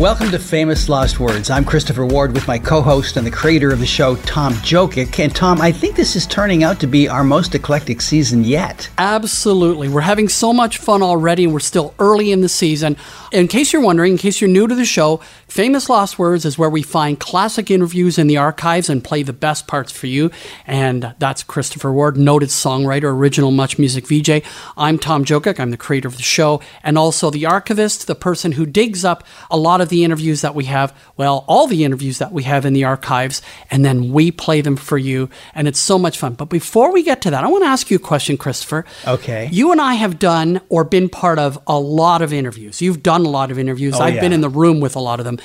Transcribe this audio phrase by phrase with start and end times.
[0.00, 1.50] Welcome to Famous Lost Words.
[1.50, 5.22] I'm Christopher Ward with my co host and the creator of the show, Tom Jokic.
[5.22, 8.88] And Tom, I think this is turning out to be our most eclectic season yet.
[8.96, 9.90] Absolutely.
[9.90, 12.96] We're having so much fun already, and we're still early in the season.
[13.30, 16.56] In case you're wondering, in case you're new to the show, Famous Lost Words is
[16.56, 20.30] where we find classic interviews in the archives and play the best parts for you.
[20.66, 24.44] And that's Christopher Ward, noted songwriter, original Much Music VJ.
[24.78, 25.60] I'm Tom Jokic.
[25.60, 29.24] I'm the creator of the show and also the archivist, the person who digs up
[29.50, 32.64] a lot of the interviews that we have, well, all the interviews that we have
[32.64, 35.28] in the archives, and then we play them for you.
[35.54, 36.34] And it's so much fun.
[36.34, 38.86] But before we get to that, I want to ask you a question, Christopher.
[39.06, 39.48] Okay.
[39.52, 42.80] You and I have done or been part of a lot of interviews.
[42.80, 43.96] You've done a lot of interviews.
[43.96, 44.20] Oh, I've yeah.
[44.22, 45.38] been in the room with a lot of them.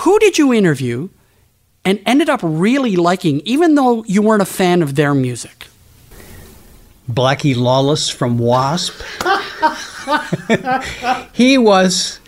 [0.00, 1.10] Who did you interview
[1.84, 5.66] and ended up really liking, even though you weren't a fan of their music?
[7.10, 8.94] Blackie Lawless from Wasp.
[11.32, 12.19] he was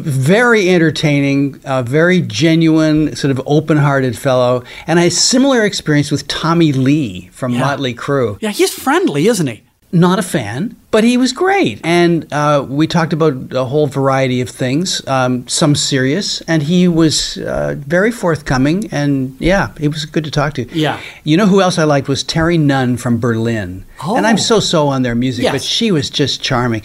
[0.00, 4.62] very entertaining, a very genuine, sort of open hearted fellow.
[4.86, 7.60] And I had a similar experience with Tommy Lee from Yeah.
[7.60, 8.38] Motley Crue.
[8.40, 9.62] Yeah, he's friendly, isn't he?
[9.92, 11.80] Not a fan, but he was great.
[11.84, 16.88] And uh, we talked about a whole variety of things, um, some serious, and he
[16.88, 18.88] was uh, very forthcoming.
[18.92, 20.66] And yeah, he was good to talk to.
[20.76, 21.00] Yeah.
[21.22, 23.84] You know who else I liked was Terry Nunn from Berlin.
[24.04, 24.16] Oh.
[24.16, 25.52] And I'm so so on their music, Yes.
[25.52, 26.82] but she was just charming.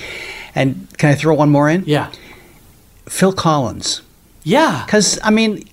[0.54, 1.84] And can I throw one more in?
[1.88, 2.12] Yeah.
[3.08, 4.02] Phil Collins.
[4.44, 4.84] Yeah.
[4.86, 5.68] Because I mean,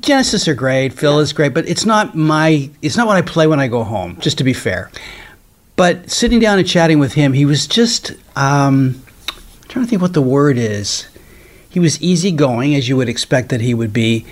[0.00, 0.92] Genesis are great.
[0.92, 2.70] Phil is great, but it's not my.
[2.82, 4.18] It's not what I play when I go home.
[4.20, 4.90] Just to be fair.
[5.76, 8.12] But sitting down and chatting with him, he was just.
[8.36, 11.08] Um, I'm trying to think what the word is.
[11.70, 14.26] He was easygoing, as you would expect that he would be,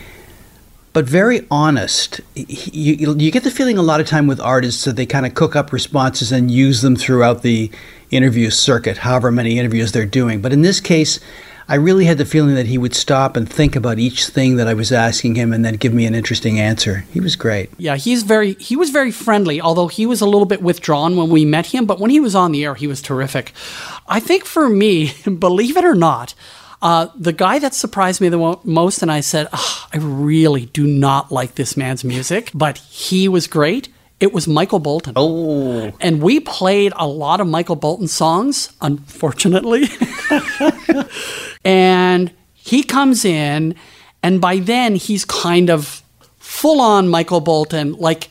[0.92, 2.20] but very honest.
[2.34, 5.24] He- You, you get the feeling a lot of time with artists that they kind
[5.24, 7.70] of cook up responses and use them throughout the
[8.10, 10.42] interview circuit, however many interviews they're doing.
[10.42, 11.18] But in this case,
[11.70, 14.66] I really had the feeling that he would stop and think about each thing that
[14.66, 17.04] I was asking him and then give me an interesting answer.
[17.12, 17.70] He was great.
[17.78, 21.28] Yeah, he's very he was very friendly, although he was a little bit withdrawn when
[21.30, 23.52] we met him, but when he was on the air, he was terrific.
[24.08, 26.34] I think for me, believe it or not,
[26.82, 30.88] uh, the guy that surprised me the most, and I said, "Ah, I really do
[30.88, 33.88] not like this man's music, but he was great.
[34.18, 35.14] It was Michael Bolton.
[35.16, 39.88] Oh, And we played a lot of Michael Bolton songs, unfortunately.
[41.64, 43.74] and he comes in,
[44.22, 46.02] and by then he's kind of
[46.38, 47.94] full on Michael Bolton.
[47.94, 48.28] Like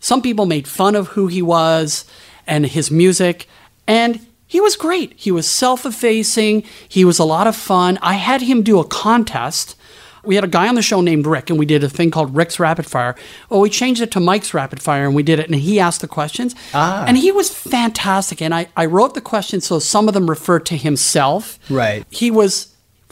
[0.00, 2.04] some people made fun of who he was
[2.46, 3.46] and his music,
[3.86, 5.12] and he was great.
[5.16, 7.98] He was self effacing, he was a lot of fun.
[8.02, 9.76] I had him do a contest.
[10.24, 12.34] We had a guy on the show named Rick, and we did a thing called
[12.36, 13.16] Rick's Rapid Fire.
[13.50, 16.00] Well, we changed it to Mike's Rapid Fire, and we did it, and he asked
[16.00, 16.54] the questions.
[16.74, 17.04] Ah.
[17.08, 18.40] And he was fantastic.
[18.40, 21.58] And I, I wrote the questions so some of them referred to himself.
[21.68, 22.04] Right.
[22.10, 22.68] He was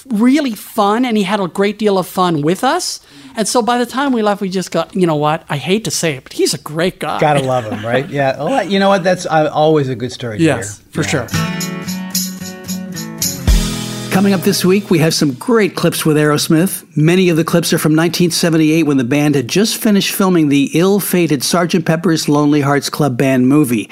[0.06, 3.00] really fun, and he had a great deal of fun with us.
[3.36, 5.44] And so by the time we left, we just got, you know what?
[5.48, 7.18] I hate to say it, but he's a great guy.
[7.20, 8.08] gotta love him, right?
[8.20, 8.62] Yeah.
[8.62, 9.02] You know what?
[9.04, 10.86] That's uh, always a good story to Yes, hear.
[10.92, 11.26] for Yeah.
[11.26, 11.79] sure.
[14.10, 16.84] Coming up this week, we have some great clips with Aerosmith.
[16.96, 20.68] Many of the clips are from 1978 when the band had just finished filming the
[20.74, 21.86] ill fated Sgt.
[21.86, 23.88] Pepper's Lonely Hearts Club Band movie.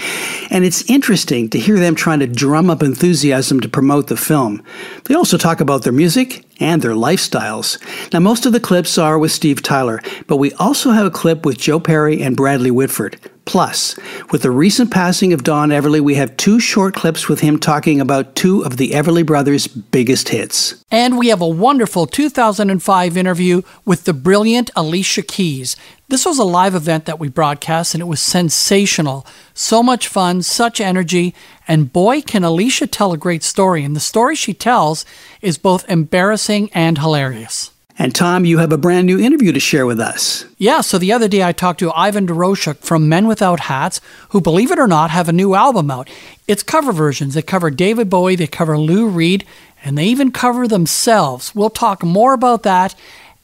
[0.51, 4.63] And it's interesting to hear them trying to drum up enthusiasm to promote the film.
[5.05, 7.79] They also talk about their music and their lifestyles.
[8.13, 11.47] Now, most of the clips are with Steve Tyler, but we also have a clip
[11.47, 13.21] with Joe Perry and Bradley Whitford.
[13.49, 13.99] Plus,
[14.31, 17.99] with the recent passing of Don Everly, we have two short clips with him talking
[17.99, 20.85] about two of the Everly brothers' biggest hits.
[20.91, 25.77] And we have a wonderful 2005 interview with the brilliant Alicia Keys.
[26.09, 29.27] This was a live event that we broadcast, and it was sensational.
[29.55, 31.35] So much fun, such energy,
[31.67, 33.83] and boy, can Alicia tell a great story.
[33.83, 35.07] And the story she tells
[35.41, 37.71] is both embarrassing and hilarious.
[38.01, 40.45] And Tom, you have a brand new interview to share with us.
[40.57, 44.41] Yeah, so the other day I talked to Ivan Doroshuk from Men Without Hats, who,
[44.41, 46.09] believe it or not, have a new album out.
[46.47, 47.35] It's cover versions.
[47.35, 49.45] They cover David Bowie, they cover Lou Reed,
[49.85, 51.57] and they even cover themselves.
[51.57, 52.95] We'll talk more about that.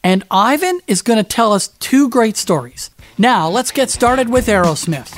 [0.04, 2.90] And Ivan is going to tell us two great stories.
[3.18, 5.10] Now, let's get started with Aerosmith.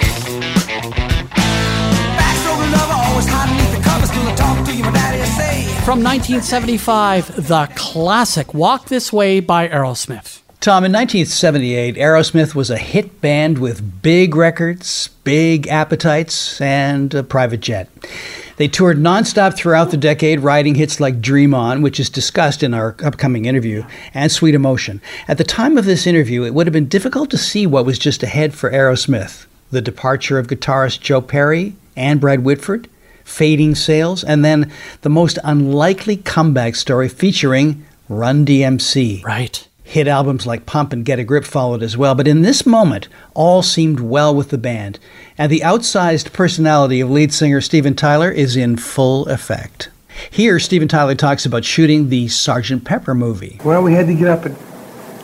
[5.86, 10.40] From 1975, the classic Walk This Way by Aerosmith.
[10.58, 17.22] Tom, in 1978, Aerosmith was a hit band with big records, big appetites, and a
[17.22, 17.88] private jet.
[18.56, 22.74] They toured nonstop throughout the decade, writing hits like Dream On, which is discussed in
[22.74, 25.00] our upcoming interview, and Sweet Emotion.
[25.28, 27.96] At the time of this interview, it would have been difficult to see what was
[27.96, 32.88] just ahead for Aerosmith the departure of guitarist Joe Perry and Brad Whitford,
[33.26, 39.22] fading sales, and then the most unlikely comeback story featuring Run DMC.
[39.24, 39.66] Right.
[39.82, 43.08] Hit albums like Pump and Get a Grip followed as well, but in this moment,
[43.34, 44.98] all seemed well with the band,
[45.36, 49.90] and the outsized personality of lead singer Steven Tyler is in full effect.
[50.30, 52.84] Here, Steven Tyler talks about shooting the Sgt.
[52.84, 53.60] Pepper movie.
[53.64, 54.56] Well, we had to get up at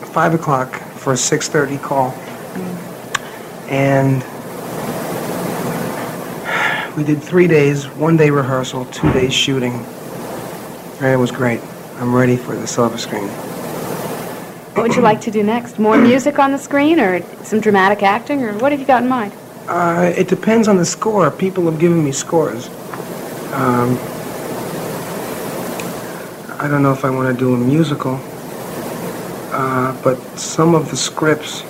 [0.09, 2.11] five o'clock for a six thirty call,
[3.69, 4.23] and
[6.95, 9.73] we did three days, one day rehearsal, two days shooting,
[10.99, 11.59] and it was great.
[11.97, 13.27] I'm ready for the silver screen.
[14.73, 15.79] What would you like to do next?
[15.79, 19.09] More music on the screen or some dramatic acting or what have you got in
[19.09, 19.33] mind?
[19.67, 21.31] Uh, it depends on the score.
[21.31, 22.67] People have given me scores.
[23.53, 23.97] Um,
[26.59, 28.19] I don't know if I want to do a musical,
[29.51, 31.63] uh, but some of the scripts,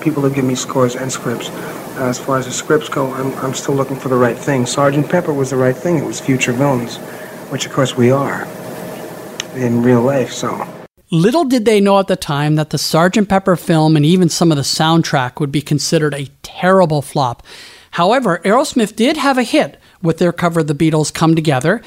[0.00, 1.50] people have given me scores and scripts.
[1.96, 4.66] As far as the scripts go, I'm, I'm still looking for the right thing.
[4.66, 5.96] Sergeant Pepper was the right thing.
[5.96, 6.98] It was future villains,
[7.50, 8.46] which of course we are
[9.54, 10.30] in real life.
[10.30, 10.66] So
[11.10, 14.50] Little did they know at the time that the Sergeant Pepper film and even some
[14.50, 17.44] of the soundtrack would be considered a terrible flop.
[17.92, 21.80] However, Aerosmith did have a hit with their cover of the Beatles' Come Together.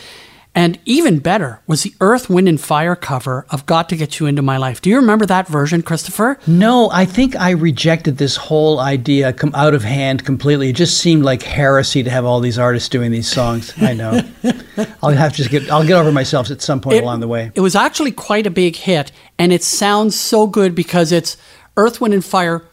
[0.55, 4.25] And even better was the Earth, Wind, and Fire cover of Got to Get You
[4.25, 4.81] Into My Life.
[4.81, 6.39] Do you remember that version, Christopher?
[6.47, 10.69] No, I think I rejected this whole idea come out of hand completely.
[10.69, 13.73] It just seemed like heresy to have all these artists doing these songs.
[13.81, 14.21] I know.
[15.03, 17.27] I'll have to just get I'll get over myself at some point It- along the
[17.27, 17.51] way.
[17.53, 21.37] It was actually quite a big hit, and it sounds so good because it's
[21.77, 22.63] Earth, Wind, and Fire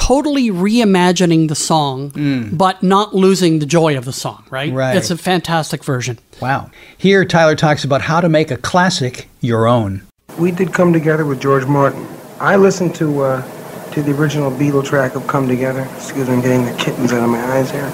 [0.00, 2.10] totally reimagining the song,
[2.52, 4.72] but not losing the joy of the song, right?
[4.72, 4.76] Mm.
[4.76, 4.96] Right.
[4.96, 6.18] It's a fantastic version.
[6.40, 6.70] Wow.
[6.98, 10.02] Here Tyler talks about how to make a classic your own.
[10.38, 12.06] we did come together with George Martin.
[12.40, 16.40] I listened to uh, to the original Beatle track of "Come Together." Excuse me, I'm
[16.40, 17.90] getting the kittens out of my eyes here.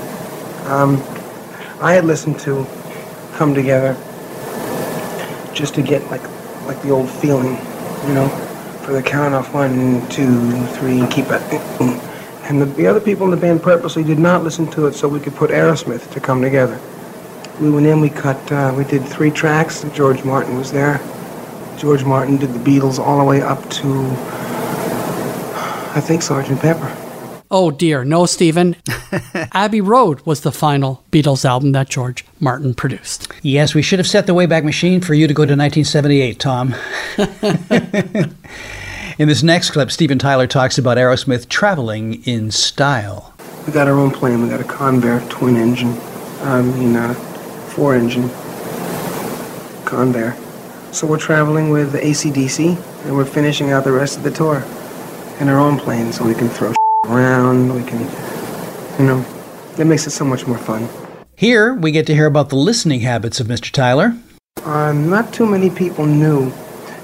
[0.66, 1.02] Um,
[1.80, 2.64] I had listened to
[3.36, 3.94] "Come Together"
[5.54, 6.22] just to get like
[6.66, 7.56] like the old feeling,
[8.06, 8.28] you know,
[8.86, 11.42] for the count off one, two, three, and keep it.
[12.48, 15.08] And the, the other people in the band purposely did not listen to it so
[15.08, 16.80] we could put Aerosmith to come together.
[17.60, 19.84] We went in, we cut, uh, we did three tracks.
[19.92, 21.00] George Martin was there.
[21.76, 24.06] George Martin did the Beatles all the way up to,
[25.92, 26.96] I think, Sergeant Pepper.
[27.50, 28.76] Oh dear, no, Stephen.
[29.52, 33.28] Abbey Road was the final Beatles album that George Martin produced.
[33.42, 36.74] Yes, we should have set the Wayback Machine for you to go to 1978, Tom.
[39.18, 43.32] In this next clip, Steven Tyler talks about Aerosmith traveling in style.
[43.66, 44.42] We got our own plane.
[44.42, 45.96] We got a Convair twin engine.
[46.42, 48.24] I mean, uh, four engine
[49.86, 50.36] Convair.
[50.92, 52.76] So we're traveling with the ACDC,
[53.06, 54.62] and we're finishing out the rest of the tour
[55.40, 56.74] in our own plane, so we can throw
[57.06, 57.74] around.
[57.74, 58.00] We can,
[58.98, 59.24] you know,
[59.78, 60.90] it makes it so much more fun.
[61.34, 63.70] Here, we get to hear about the listening habits of Mr.
[63.70, 64.14] Tyler.
[64.62, 66.52] Uh, not too many people knew,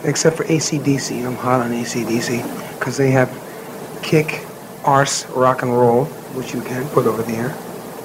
[0.04, 1.24] except for ACDC.
[1.26, 3.30] I'm hot on ACDC because they have
[4.02, 4.44] kick,
[4.84, 7.50] arse, rock and roll, which you can put over there.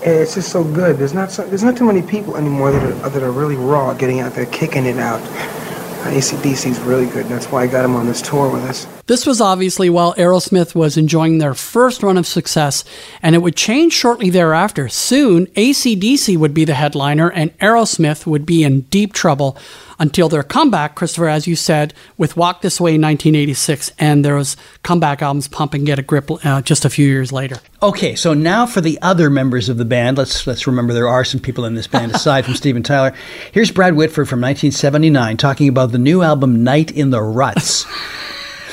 [0.06, 0.98] And it's just so good.
[0.98, 3.94] There's not so, there's not too many people anymore that are, that are really raw,
[3.94, 5.22] getting out there, kicking it out.
[5.22, 7.26] Uh, ACDC is really good.
[7.26, 8.88] That's why I got him on this tour with us.
[9.08, 12.84] This was obviously while Aerosmith was enjoying their first run of success,
[13.22, 14.90] and it would change shortly thereafter.
[14.90, 19.58] Soon, ACDC would be the headliner, and Aerosmith would be in deep trouble
[19.98, 24.36] until their comeback, Christopher, as you said, with Walk This Way in 1986, and there
[24.36, 27.60] was comeback albums Pump and Get a Grip uh, just a few years later.
[27.82, 30.18] Okay, so now for the other members of the band.
[30.18, 33.14] Let's let's remember there are some people in this band aside from Steven Tyler.
[33.54, 37.86] Here's Brad Whitford from 1979 talking about the new album Night in the Ruts.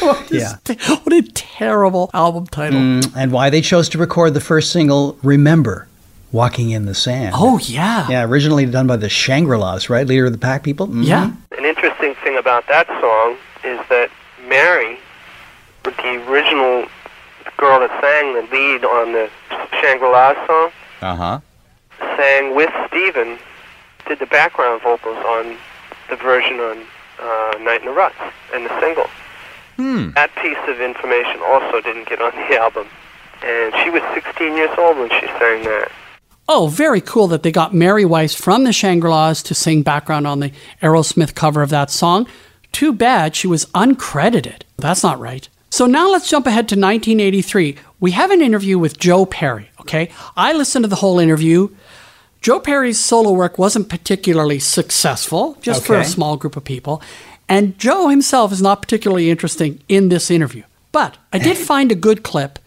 [0.30, 0.56] yeah.
[1.04, 2.78] What a terrible album title.
[3.16, 5.86] And why they chose to record the first single Remember
[6.32, 7.34] Walking in the Sand.
[7.38, 8.08] Oh, yeah.
[8.08, 10.06] Yeah, originally done by the Shangri-Las, right?
[10.06, 10.88] Leader of the Pack people?
[10.88, 11.04] Mhm.
[11.04, 11.30] Yeah.
[11.56, 14.10] An interesting thing about that song is that
[14.48, 14.98] Mary,
[15.84, 15.92] the
[16.28, 16.86] original
[17.56, 19.30] girl that sang the lead on the
[19.80, 20.70] Shangri-La song,
[21.02, 21.40] Uh huh.
[22.16, 23.38] sang with Steven,
[24.08, 25.56] did the background vocals on
[26.10, 26.78] the version on
[27.22, 28.16] uh, Night in the Ruts
[28.52, 29.06] and the single.
[29.76, 30.10] Hmm.
[30.14, 32.86] That piece of information also didn't get on the album.
[33.42, 35.90] And she was 16 years old when she sang that.
[36.48, 40.40] Oh, very cool that they got Mary Weiss from the Shangri-Las to sing background on
[40.40, 40.52] the
[40.82, 42.26] Aerosmith cover of that song.
[42.70, 44.62] Too bad she was uncredited.
[44.76, 45.48] That's not right.
[45.70, 47.76] So now let's jump ahead to 1983.
[47.98, 50.10] We have an interview with Joe Perry, okay?
[50.36, 51.70] I listened to the whole interview.
[52.42, 57.00] Joe Perry's solo work wasn't particularly successful, just for a small group of people.
[57.48, 60.62] And Joe himself is not particularly interesting in this interview.
[60.92, 62.58] But I did find a good clip,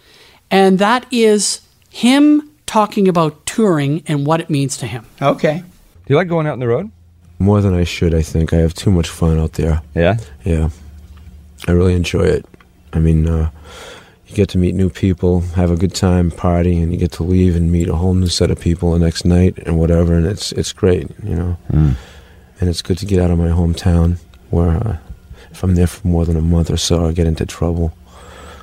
[0.51, 5.05] and that is him talking about touring and what it means to him.
[5.21, 5.63] Okay.
[6.05, 6.91] Do you like going out on the road?
[7.39, 8.53] More than I should, I think.
[8.53, 9.81] I have too much fun out there.
[9.95, 10.17] Yeah?
[10.43, 10.69] Yeah.
[11.67, 12.45] I really enjoy it.
[12.93, 13.49] I mean, uh,
[14.27, 17.23] you get to meet new people, have a good time, party, and you get to
[17.23, 20.25] leave and meet a whole new set of people the next night and whatever, and
[20.25, 21.57] it's it's great, you know.
[21.71, 21.95] Mm.
[22.59, 24.17] And it's good to get out of my hometown,
[24.49, 24.97] where uh,
[25.51, 27.93] if I'm there for more than a month or so, I get into trouble.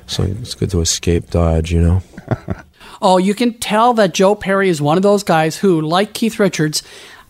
[0.07, 2.01] So it's good to escape Dodge, you know.
[3.01, 6.39] Oh, you can tell that Joe Perry is one of those guys who, like Keith
[6.39, 6.81] Richards,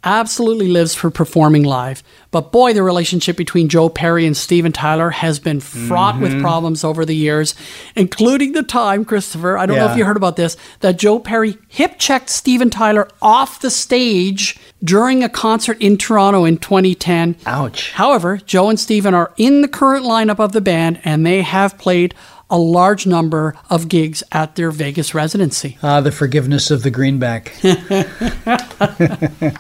[0.06, 2.04] absolutely lives for performing live.
[2.32, 6.42] But boy, the relationship between Joe Perry and Steven Tyler has been fraught with mm-hmm.
[6.42, 7.56] problems over the years,
[7.96, 11.58] including the time, Christopher, I don't know if you heard about this, that Joe Perry
[11.68, 17.38] hip checked Steven Tyler off the stage during a concert in Toronto in 2010.
[17.46, 17.92] Ouch.
[17.94, 21.78] However, Joe and Steven are in the current lineup of the band and they have
[21.78, 22.14] played
[22.50, 25.78] a large number of gigs at their Vegas residency.
[25.82, 27.54] Ah, the forgiveness of the greenback.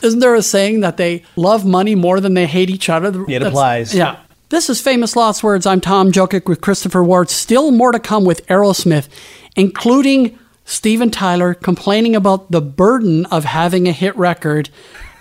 [0.03, 3.09] Isn't there a saying that they love money more than they hate each other?
[3.23, 3.95] It That's- applies.
[3.95, 4.17] Yeah.
[4.49, 5.65] This is Famous Lost Words.
[5.65, 7.31] I'm Tom Jokic with Christopher Ward.
[7.31, 9.07] Still more to come with Aerosmith,
[9.55, 14.69] including Steven Tyler complaining about the burden of having a hit record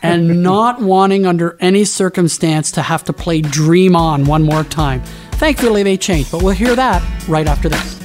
[0.03, 5.03] and not wanting under any circumstance to have to play Dream On one more time.
[5.45, 8.01] Thankfully, they changed, but we'll hear that right after this.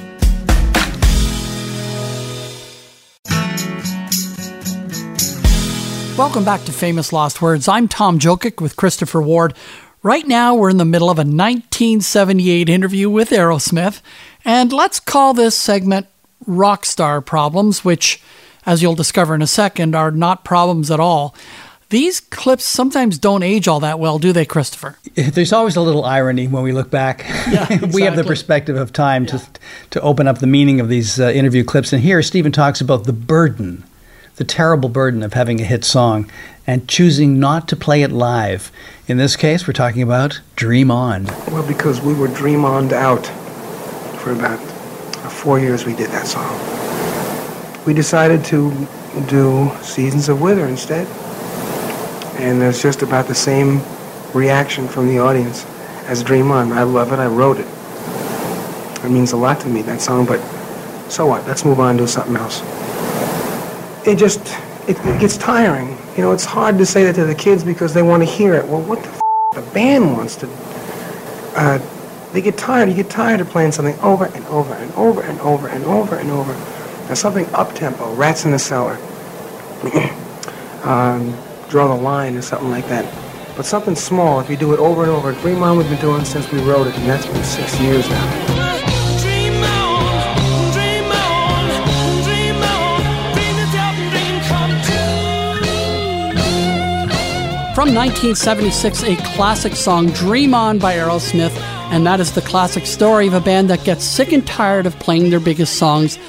[6.18, 7.70] Welcome back to Famous Lost Words.
[7.70, 9.54] I'm Tom Jokic with Christopher Ward.
[10.04, 14.02] Right now, we're in the middle of a 1978 interview with Aerosmith,
[14.44, 16.08] and let's call this segment
[16.46, 18.22] Rockstar Problems, which,
[18.66, 21.34] as you'll discover in a second, are not problems at all.
[21.90, 24.98] These clips sometimes don't age all that well, do they, Christopher?
[25.16, 27.26] There's always a little irony when we look back.
[27.50, 29.42] Yeah, we have the perspective of time to
[29.90, 31.92] to open up the meaning of these uh, interview clips.
[31.92, 33.84] And here, Stephen talks about the burden,
[34.36, 36.30] the terrible burden of having a hit song
[36.68, 38.72] and choosing not to play it live.
[39.08, 43.26] In this case, we're talking about "Dream On." Well, because we were dream on out
[44.20, 44.60] for about
[45.32, 46.54] four years, we did that song.
[47.88, 48.70] We decided to
[49.28, 51.08] do Seasons of Wither instead.
[52.40, 53.82] And there's just about the same
[54.34, 55.66] reaction from the audience
[56.08, 56.72] as Dream On.
[56.72, 57.20] I love it.
[57.20, 57.68] I wrote it.
[59.06, 60.40] It means a lot to me, that song, but
[61.10, 61.46] so what?
[61.48, 62.62] Let's move on to something else.
[64.08, 64.40] It just,
[64.88, 65.98] it, it gets tiring.
[66.16, 68.54] You know, it's hard to say that to the kids because they want to hear
[68.54, 68.66] it.
[68.66, 69.22] Well, what the f-
[69.56, 70.48] the band wants to
[71.56, 71.80] uh,
[72.32, 72.90] they get tired.
[72.90, 76.16] You get tired of playing something over and over and over and over and over
[76.16, 76.54] and over.
[77.08, 78.98] Now something up tempo, Rats in the Cellar,
[80.84, 81.36] um,
[81.70, 83.06] Draw the Line, or something like that.
[83.56, 85.34] But something small, if you do it over and over.
[85.34, 88.60] Dream On we've been doing since we wrote it, and that's been six years now.
[97.76, 101.56] From 1976, a classic song, Dream On by Aerosmith,
[101.92, 105.00] and that is the classic story of a band that gets sick and tired of
[105.00, 106.20] playing their biggest songs,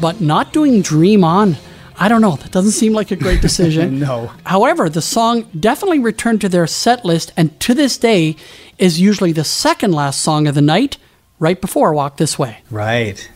[0.00, 1.56] but not doing Dream On.
[1.98, 3.98] I don't know, that doesn't seem like a great decision.
[4.08, 4.30] No.
[4.44, 8.36] However, the song definitely returned to their set list, and to this day
[8.78, 10.98] is usually the second last song of the night,
[11.38, 12.58] right before Walk This Way.
[12.70, 13.28] Right.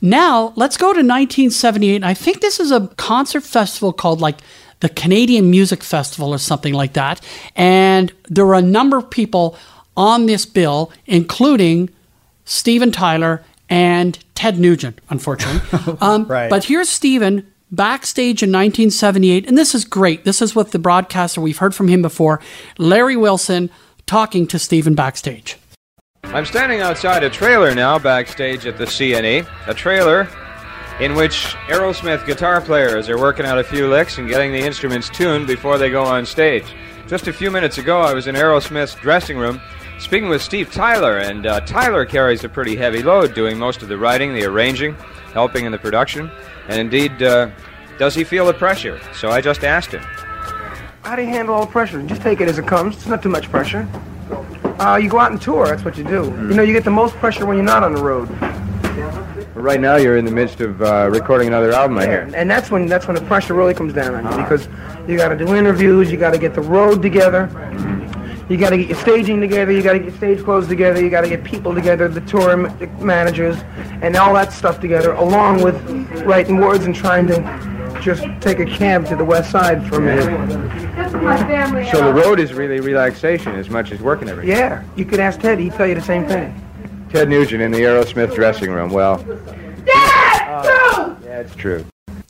[0.00, 2.02] Now, let's go to 1978.
[2.04, 4.38] I think this is a concert festival called like
[4.80, 7.20] the Canadian Music Festival or something like that.
[7.54, 9.56] And there were a number of people
[9.96, 11.88] on this bill, including
[12.44, 15.96] Steven Tyler and Ted Nugent, unfortunately.
[16.00, 16.50] Um, Right.
[16.50, 19.46] But here's Steven backstage in 1978.
[19.46, 20.24] And this is great.
[20.24, 21.40] This is with the broadcaster.
[21.40, 22.40] We've heard from him before,
[22.78, 23.70] Larry Wilson,
[24.06, 25.56] talking to Steven backstage.
[26.24, 29.46] I'm standing outside a trailer now backstage at the CNE.
[29.66, 30.28] A trailer
[31.00, 35.08] in which Aerosmith guitar players are working out a few licks and getting the instruments
[35.10, 36.64] tuned before they go on stage.
[37.06, 39.60] Just a few minutes ago, I was in Aerosmith's dressing room
[39.98, 43.88] speaking with Steve Tyler, and uh, Tyler carries a pretty heavy load doing most of
[43.88, 44.94] the writing, the arranging,
[45.32, 46.30] helping in the production,
[46.68, 47.50] and indeed, uh,
[47.98, 49.00] does he feel the pressure?
[49.14, 50.02] So I just asked him.
[51.02, 52.02] How do you handle all the pressure?
[52.02, 52.96] Just take it as it comes.
[52.96, 53.88] It's not too much pressure.
[54.78, 55.66] Uh, you go out and tour.
[55.66, 56.24] That's what you do.
[56.24, 58.28] You know, you get the most pressure when you're not on the road.
[59.54, 62.30] Right now, you're in the midst of uh, recording another album, I hear.
[62.34, 64.68] And that's when that's when the pressure really comes down on you because
[65.08, 67.48] you got to do interviews, you got to get the road together,
[68.50, 71.02] you got to get your staging together, you got to get your stage clothes together,
[71.02, 72.56] you got to get people together, the tour
[73.00, 73.56] managers,
[74.02, 75.76] and all that stuff together, along with
[76.26, 80.00] writing words and trying to just take a cab to the west side for a
[80.00, 81.90] minute.
[81.90, 84.58] So the road is really relaxation as much as working every day.
[84.58, 86.54] Yeah, you could ask Ted; he'd tell you the same thing.
[87.10, 88.90] Ted Nugent in the Aerosmith dressing room.
[88.90, 89.24] Well,
[89.94, 91.84] uh, yeah, it's true.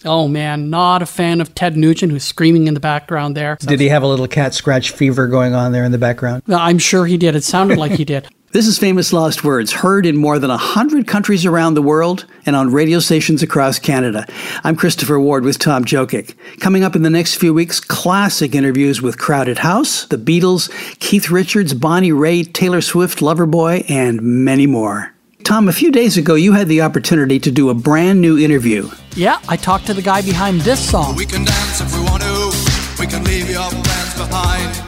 [0.04, 3.56] Oh man, not a fan of Ted Nugent who's screaming in the background there.
[3.60, 6.42] Did he have a little cat scratch fever going on there in the background?
[6.48, 7.34] I'm sure he did.
[7.34, 8.28] It sounded like he did.
[8.56, 12.56] This is Famous Lost Words, heard in more than 100 countries around the world and
[12.56, 14.26] on radio stations across Canada.
[14.64, 16.34] I'm Christopher Ward with Tom Jokic.
[16.58, 20.70] Coming up in the next few weeks, classic interviews with Crowded House, The Beatles,
[21.00, 25.12] Keith Richards, Bonnie Raitt, Taylor Swift, Loverboy, and many more.
[25.44, 28.88] Tom, a few days ago, you had the opportunity to do a brand new interview.
[29.16, 31.14] Yeah, I talked to the guy behind this song.
[31.14, 32.98] We can dance if we want to.
[32.98, 34.85] We can leave your friends behind.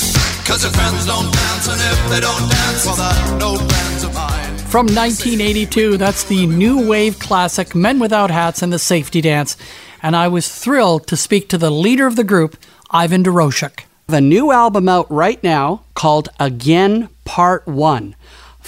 [0.49, 4.15] Cause your friends don't dance, and if they don't dance, well, they're no friends of
[4.15, 4.57] mine.
[4.57, 9.59] From 1982, that's the new wave classic Men Without Hats and the Safety Dance.
[10.03, 12.57] And I was thrilled to speak to the leader of the group,
[12.91, 13.81] Ivan Doroshuk.
[14.09, 18.17] A new album out right now called Again Part 1.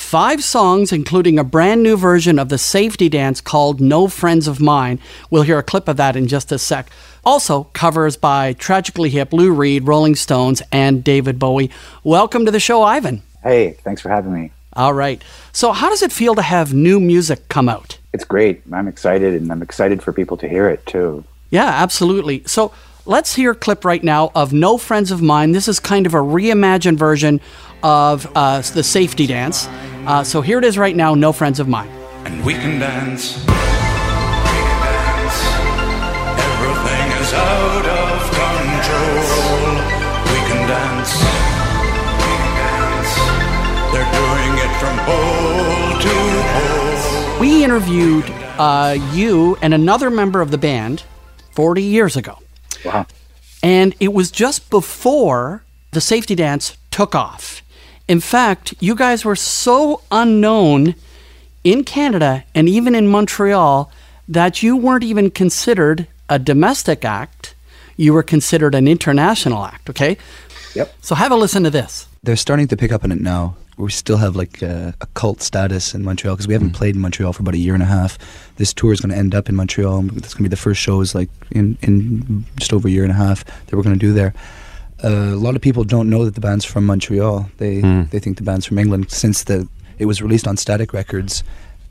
[0.01, 4.59] Five songs, including a brand new version of the safety dance called No Friends of
[4.59, 4.99] Mine.
[5.31, 6.91] We'll hear a clip of that in just a sec.
[7.25, 11.71] Also, covers by Tragically Hip, Lou Reed, Rolling Stones, and David Bowie.
[12.03, 13.23] Welcome to the show, Ivan.
[13.45, 14.51] Hey, thanks for having me.
[14.73, 15.23] All right.
[15.53, 17.99] So, how does it feel to have new music come out?
[18.13, 18.63] It's great.
[18.73, 21.23] I'm excited, and I'm excited for people to hear it too.
[21.51, 22.43] Yeah, absolutely.
[22.47, 22.73] So,
[23.07, 25.53] let's hear a clip right now of No Friends of Mine.
[25.53, 27.41] This is kind of a reimagined version
[27.83, 29.67] of uh, the safety dance.
[30.07, 31.89] Uh, so, here it is right now No Friends of Mine.
[32.25, 33.37] And we can dance.
[33.39, 35.39] We can dance.
[36.41, 38.21] Everything is out of
[38.81, 39.73] control.
[40.33, 41.13] We can dance.
[42.21, 43.13] We can dance.
[43.93, 46.15] They're doing it from pole to
[46.53, 47.41] pole.
[47.41, 48.25] We interviewed
[48.59, 51.03] uh, you and another member of the band
[51.53, 52.39] 40 years ago.
[52.85, 53.07] Wow.
[53.63, 57.63] And it was just before the safety dance took off.
[58.11, 60.97] In fact, you guys were so unknown
[61.63, 63.89] in Canada and even in Montreal
[64.27, 67.55] that you weren't even considered a domestic act.
[67.97, 70.17] You were considered an international act, okay?
[70.75, 70.93] Yep.
[71.03, 72.09] So have a listen to this.
[72.25, 73.55] They're starting to pick up on it now.
[73.77, 76.75] We still have like a, a cult status in Montreal because we haven't hmm.
[76.75, 78.19] played in Montreal for about a year and a half.
[78.57, 80.03] This tour is going to end up in Montreal.
[80.03, 83.13] That's going to be the first shows like in, in just over a year and
[83.13, 84.35] a half that we're going to do there.
[85.03, 87.51] Uh, a lot of people don't know that the band's from Montreal.
[87.59, 91.43] They they think the band's from England since the it was released on Statik Records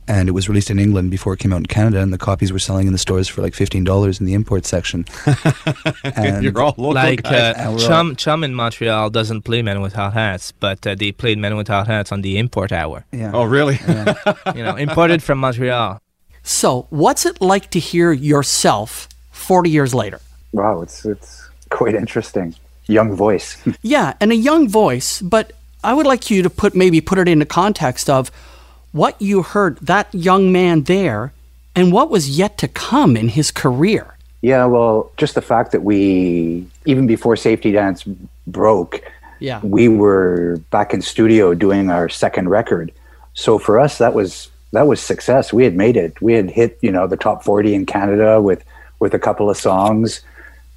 [0.07, 2.51] and it was released in England before it came out in Canada, and the copies
[2.51, 5.05] were selling in the stores for like fifteen dollars in the import section.
[6.03, 7.55] And- You're all local like guys.
[7.57, 11.55] uh, CHOM CHOM in Montreal doesn't play Men Without Hats, but uh, they played Men
[11.57, 13.05] Without Hats on the import hour.
[13.11, 13.31] Yeah.
[13.33, 13.79] Oh, really?
[14.55, 16.01] you know, imported from Montreal.
[16.43, 20.19] So, what's it like to hear yourself 40 years later?
[20.53, 22.55] Wow, it's it's quite interesting.
[22.89, 23.57] Young voice.
[23.81, 27.27] Yeah, and a young voice, but I would like you to put maybe put it
[27.27, 28.31] into context of
[28.91, 31.31] what you heard that young man there
[31.75, 34.15] and what was yet to come in his career.
[34.41, 38.03] yeah, well, just the fact that we even before Safety Dance
[38.47, 39.01] broke,
[39.39, 39.59] Yeah.
[39.63, 42.91] we were back in studio doing our second record.
[43.35, 45.53] So for us, that was that was success.
[45.53, 46.19] We had made it.
[46.21, 48.61] We had hit you know the top forty in Canada with
[48.99, 50.21] with a couple of songs.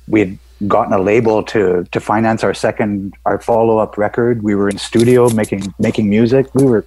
[0.07, 4.42] We had gotten a label to to finance our second our follow up record.
[4.42, 6.55] We were in studio making making music.
[6.55, 6.85] We were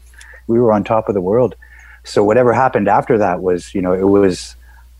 [0.47, 1.55] we were on top of the world.
[2.03, 4.55] So whatever happened after that was you know it was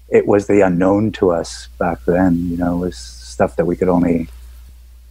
[0.10, 2.50] it was the unknown to us back then.
[2.50, 4.28] You know, it was stuff that we could only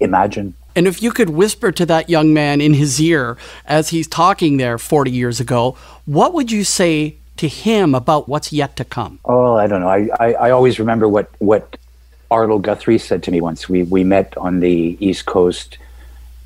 [0.00, 0.54] imagine.
[0.76, 4.56] And if you could whisper to that young man in his ear as he's talking
[4.56, 9.20] there 40 years ago, what would you say to him about what's yet to come?
[9.24, 9.88] Oh, I don't know.
[9.88, 11.76] I, I, I always remember what, what
[12.30, 13.68] Arlo Guthrie said to me once.
[13.68, 15.78] We, we met on the East Coast.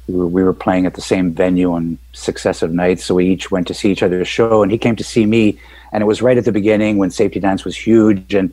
[0.06, 3.50] We were, we were playing at the same venue on successive nights, so we each
[3.50, 4.62] went to see each other's show.
[4.62, 5.58] And he came to see me,
[5.92, 8.34] and it was right at the beginning when Safety Dance was huge.
[8.34, 8.52] And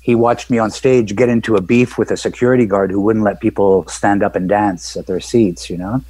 [0.00, 3.24] he watched me on stage get into a beef with a security guard who wouldn't
[3.24, 6.02] let people stand up and dance at their seats, you know?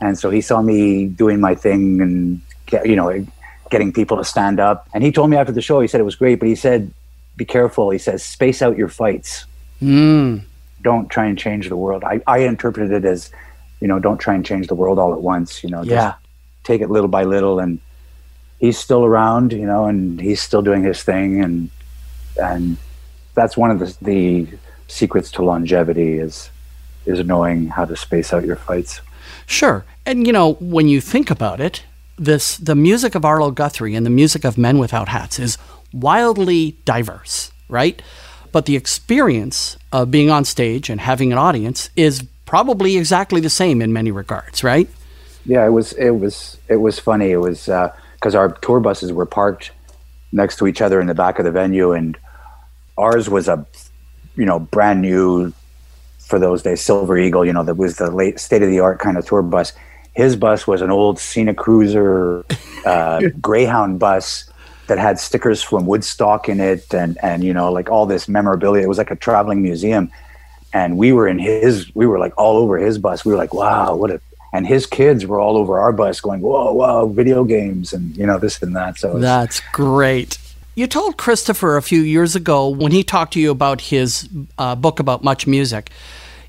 [0.00, 2.40] And so he saw me doing my thing and,
[2.84, 3.26] you know,
[3.70, 4.88] getting people to stand up.
[4.94, 6.92] And he told me after the show, he said it was great, but he said,
[7.36, 7.90] be careful.
[7.90, 9.46] He says, space out your fights.
[9.82, 10.42] Mm.
[10.82, 12.04] Don't try and change the world.
[12.04, 13.30] I, I interpreted it as,
[13.80, 16.14] you know, don't try and change the world all at once, you know, just Yeah.
[16.64, 17.58] take it little by little.
[17.58, 17.78] And
[18.58, 21.42] he's still around, you know, and he's still doing his thing.
[21.42, 21.70] And,
[22.40, 22.76] and
[23.34, 24.46] that's one of the, the
[24.88, 26.50] secrets to longevity is,
[27.04, 29.00] is knowing how to space out your fights.
[29.46, 29.84] Sure.
[30.04, 31.84] And you know, when you think about it,
[32.18, 35.58] this the music of Arlo Guthrie and the music of Men Without Hats is
[35.92, 38.00] wildly diverse, right?
[38.56, 43.50] But the experience of being on stage and having an audience is probably exactly the
[43.50, 44.88] same in many regards, right?
[45.44, 47.32] Yeah, it was it was it was funny.
[47.32, 49.72] It was because our tour buses were parked
[50.32, 52.16] next to each other in the back of the venue, and
[52.96, 53.66] ours was a
[54.36, 55.52] you know, brand new
[56.18, 59.00] for those days, Silver Eagle, you know, that was the late state of the art
[59.00, 59.74] kind of tour bus.
[60.14, 62.42] His bus was an old Scenicruiser
[62.86, 64.48] uh, Greyhound bus
[64.86, 68.82] that had stickers from Woodstock in it and, and, you know, like all this memorabilia.
[68.82, 70.10] It was like a traveling museum.
[70.72, 73.24] And we were in his, we were like all over his bus.
[73.24, 74.20] We were like, wow, what a,
[74.52, 78.26] and his kids were all over our bus going, whoa, whoa, video games and, you
[78.26, 78.98] know, this and that.
[78.98, 80.38] So That's great.
[80.74, 84.74] You told Christopher a few years ago when he talked to you about his uh,
[84.74, 85.90] book about much music,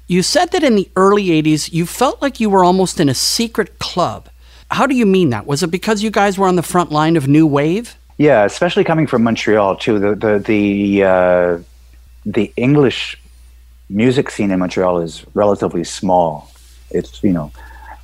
[0.08, 3.14] you said that in the early 80s you felt like you were almost in a
[3.14, 4.30] secret club.
[4.70, 5.46] How do you mean that?
[5.46, 7.98] Was it because you guys were on the front line of New Wave?
[8.18, 10.00] Yeah, especially coming from Montreal too.
[10.00, 11.58] The the the uh,
[12.26, 13.20] the English
[13.90, 16.50] music scene in Montreal is relatively small.
[16.90, 17.52] It's you know,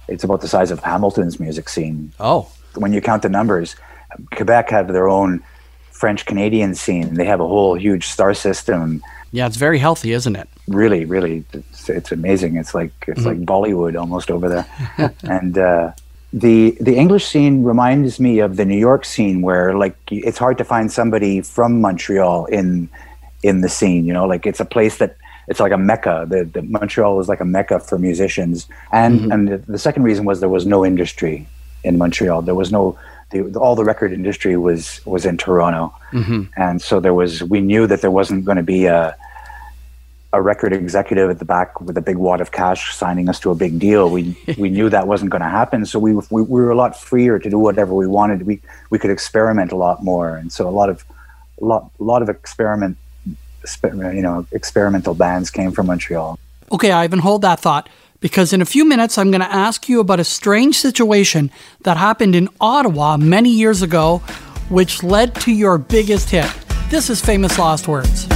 [0.07, 2.11] it's about the size of Hamilton's music scene.
[2.19, 3.75] Oh, when you count the numbers,
[4.35, 5.41] Quebec have their own
[5.91, 7.15] French Canadian scene.
[7.15, 9.01] They have a whole huge star system.
[9.31, 10.47] Yeah, it's very healthy, isn't it?
[10.67, 12.55] Really, really, it's, it's amazing.
[12.55, 13.25] It's like it's Mhm.
[13.25, 15.11] like Bollywood almost over there.
[15.23, 15.91] and uh,
[16.33, 20.57] the the English scene reminds me of the New York scene, where like it's hard
[20.57, 22.89] to find somebody from Montreal in
[23.43, 24.05] in the scene.
[24.05, 25.15] You know, like it's a place that
[25.47, 26.25] it's like a mecca.
[26.27, 28.67] The, the Montreal is like a mecca for musicians.
[28.91, 29.31] And Mm-hmm.
[29.31, 31.45] and the, the second reason was there was no industry
[31.83, 32.41] in Montreal.
[32.41, 32.97] There was no
[33.31, 36.43] the, all the record industry was was in Toronto Mm-hmm.
[36.55, 39.15] and so there was we knew that there wasn't going to be a
[40.33, 43.51] a record executive at the back with a big wad of cash signing us to
[43.51, 44.09] a big deal.
[44.09, 45.85] We we knew that wasn't going to happen.
[45.85, 48.45] So we, we we were a lot freer to do whatever we wanted.
[48.45, 50.35] We we could experiment a lot more.
[50.35, 51.05] And so a lot of
[51.61, 52.97] a lot a lot of experiment
[53.81, 56.37] you know experimental bands came from Montreal.
[56.71, 57.87] Okay, Ivan, hold that thought
[58.19, 61.51] because in a few minutes I'm going to ask you about a strange situation
[61.83, 64.17] that happened in Ottawa many years ago,
[64.69, 66.51] which led to your biggest hit.
[66.89, 68.27] This is Famous Lost Words.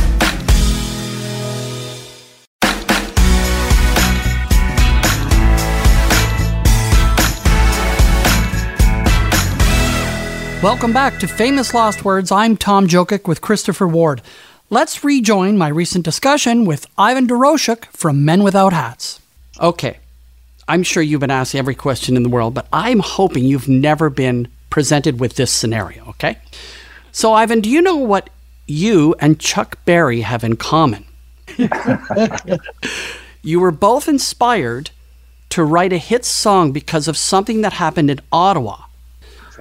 [10.64, 12.32] Welcome back to Famous Lost Words.
[12.32, 14.24] I'm Tom Jokic with Christopher Ward.
[14.72, 19.22] Let's rejoin my recent discussion with Ivan Doroshuk from Men Without Hats.
[19.62, 20.00] Okay,
[20.68, 24.10] I'm sure you've been asked every question in the world, but I'm hoping you've never
[24.10, 26.40] been presented with this scenario, okay?
[27.12, 28.32] So, Ivan, do you know what
[28.66, 31.06] you and Chuck Berry have in common?
[33.44, 34.90] you were both inspired
[35.50, 38.87] to write a hit song because of something that happened in Ottawa.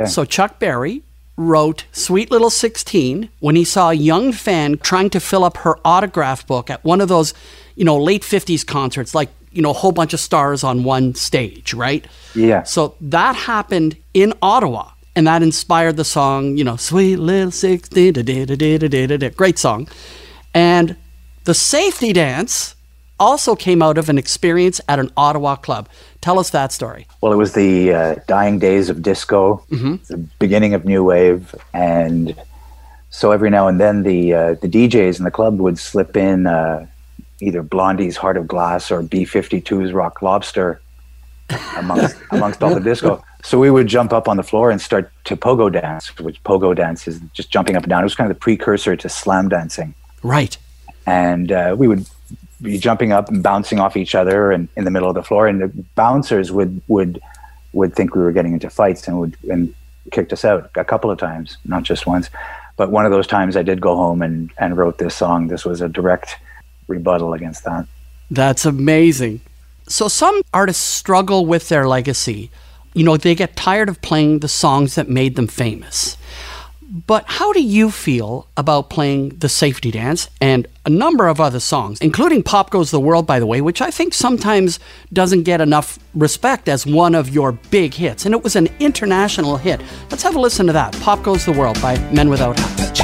[0.04, 1.02] So Chuck Berry
[1.37, 5.76] wrote Sweet Little 16 when he saw a young fan trying to fill up her
[5.85, 7.35] autograph book at one of those,
[7.74, 11.14] you know, late 50s concerts, like, you know, a whole bunch of stars on one
[11.14, 12.06] stage, right?
[12.35, 14.90] yeah So that happened in Ottawa.
[15.14, 19.06] And that inspired the song, you know, Sweet Little 16, da da da da da
[19.06, 19.28] da da.
[19.30, 19.88] great song.
[20.52, 20.96] And
[21.44, 22.75] the safety dance
[23.18, 25.88] also came out of an experience at an Ottawa club.
[26.20, 27.07] Tell us that story.
[27.20, 32.35] Well, it was the uh, dying days of disco, the beginning of new wave, and
[33.11, 36.46] so every now and then the uh, the DJs in the club would slip in
[36.46, 36.87] uh,
[37.40, 40.81] either Blondie's Heart of Glass or B52's Rock Lobster
[41.76, 43.22] amongst amongst all the disco.
[43.44, 46.74] So we would jump up on the floor and start to pogo dance, which pogo
[46.74, 48.00] dance is just jumping up and down.
[48.00, 50.59] It was kind of the precursor to slam dancing Right.
[51.07, 52.07] and uh, we would
[52.62, 55.47] be jumping up and bouncing off each other and in the middle of the floor
[55.47, 57.21] and the bouncers would would
[57.73, 59.75] would think we were getting into fights and would and
[60.11, 62.31] kicked us out a couple of times not just once
[62.77, 65.64] but one of those times i did go home and and wrote this song this
[65.64, 66.37] was a direct
[66.88, 67.87] rebuttal against that
[68.31, 69.40] That's amazing.
[69.88, 72.51] So some artists struggle with their legacy.
[72.95, 76.16] You know, they get tired of playing the songs that made them famous.
[76.88, 81.59] But how do you feel about playing the safety dance and a number of other
[81.59, 84.79] songs, including Pop Goes the World, by the way, which I think sometimes
[85.12, 88.25] doesn't get enough respect as one of your big hits?
[88.25, 89.81] And it was an international hit.
[90.11, 93.01] Let's have a listen to that Pop Goes the World by Men Without Hats.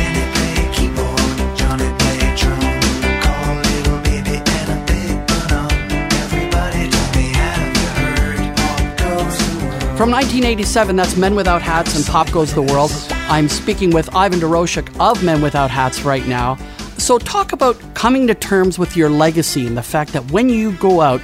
[9.97, 12.91] From 1987, that's Men Without Hats and Pop Goes the World.
[13.33, 16.57] I'm speaking with Ivan Doroshuk of Men Without Hats right now.
[16.99, 20.73] So, talk about coming to terms with your legacy and the fact that when you
[20.73, 21.23] go out,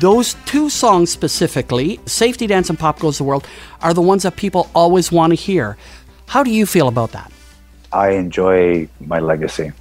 [0.00, 3.46] those two songs specifically, Safety Dance and Pop Goes the World,
[3.80, 5.76] are the ones that people always want to hear.
[6.26, 7.30] How do you feel about that?
[7.92, 9.72] i enjoy my legacy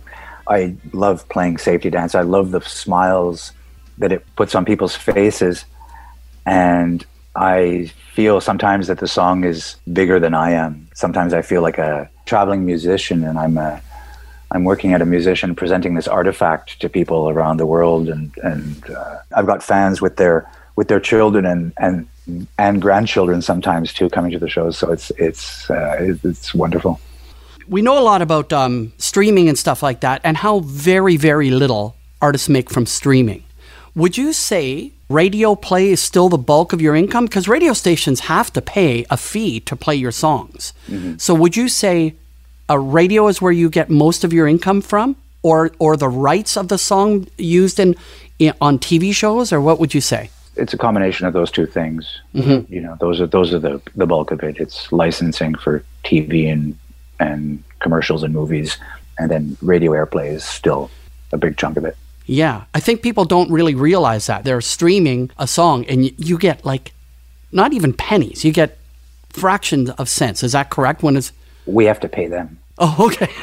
[0.47, 3.51] i love playing safety dance i love the smiles
[3.97, 5.65] that it puts on people's faces
[6.45, 10.87] and I feel sometimes that the song is bigger than I am.
[10.93, 13.81] Sometimes I feel like a traveling musician, and I'm a
[14.51, 18.89] I'm working at a musician presenting this artifact to people around the world, and and
[18.89, 22.07] uh, I've got fans with their with their children and and
[22.57, 24.77] and grandchildren sometimes too coming to the shows.
[24.77, 26.99] So it's it's uh, it's, wonderful.
[27.67, 31.51] We know a lot about um, streaming and stuff like that, and how very, very
[31.51, 33.43] little artists make from streaming.
[33.95, 37.25] Would you say radio play is still the bulk of your income?
[37.25, 40.73] Because radio stations have to pay a fee to play your songs.
[41.17, 42.15] So would you say
[42.69, 46.57] a radio is where you get most of your income from, or or the rights
[46.57, 47.95] of the song used in,
[48.39, 50.29] in on TV shows, or what would you say?
[50.55, 52.19] It's a combination of those two things.
[52.35, 52.69] Mhm.
[52.69, 54.57] You know, those are those are the the bulk of it.
[54.57, 56.77] It's licensing for TV and
[57.19, 58.77] and commercials and movies,
[59.17, 60.89] and then radio airplay is still
[61.31, 61.95] a big chunk of it.
[62.29, 66.63] Yeah, I think people don't really realize that they're streaming a song, and you get
[66.63, 66.93] like
[67.51, 68.45] not even pennies.
[68.45, 68.77] You get
[69.29, 70.43] fractions of cents.
[70.43, 71.01] Is that correct?
[71.01, 71.31] When it's
[71.65, 72.59] We have to pay them.
[72.77, 73.33] oh, okay.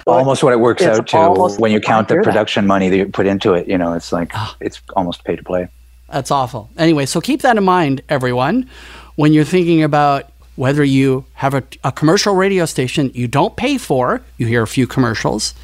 [0.06, 2.30] almost what it works It's out to when you count the hear that.
[2.30, 3.68] production money that you put into it.
[3.68, 4.56] You know, it's like ah.
[4.60, 5.68] it's almost pay to play.
[6.08, 6.70] That's awful.
[6.78, 8.70] Anyway, so keep that in mind, everyone,
[9.16, 13.76] when you're thinking about whether you have a, a commercial radio station you don't pay
[13.76, 15.54] for, you hear a few commercials,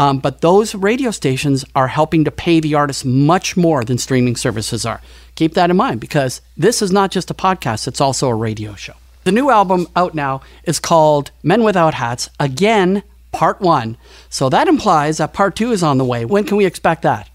[0.00, 4.34] um, but those radio stations are helping to pay the artists much more than streaming
[4.34, 5.02] services are.
[5.34, 8.74] Keep that in mind because this is not just a podcast, it's also a radio
[8.74, 8.94] show.
[9.24, 13.98] The new album out now is called Men Without Hats, again, part one.
[14.30, 16.24] So that implies that part two is on the way.
[16.24, 17.28] When can we expect that?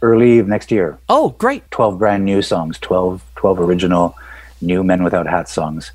[0.00, 0.96] Early next year.
[1.10, 1.70] Oh, great.
[1.72, 4.16] 12 brand new songs, 12, 12 original
[4.62, 5.92] new Men Without Hats songs.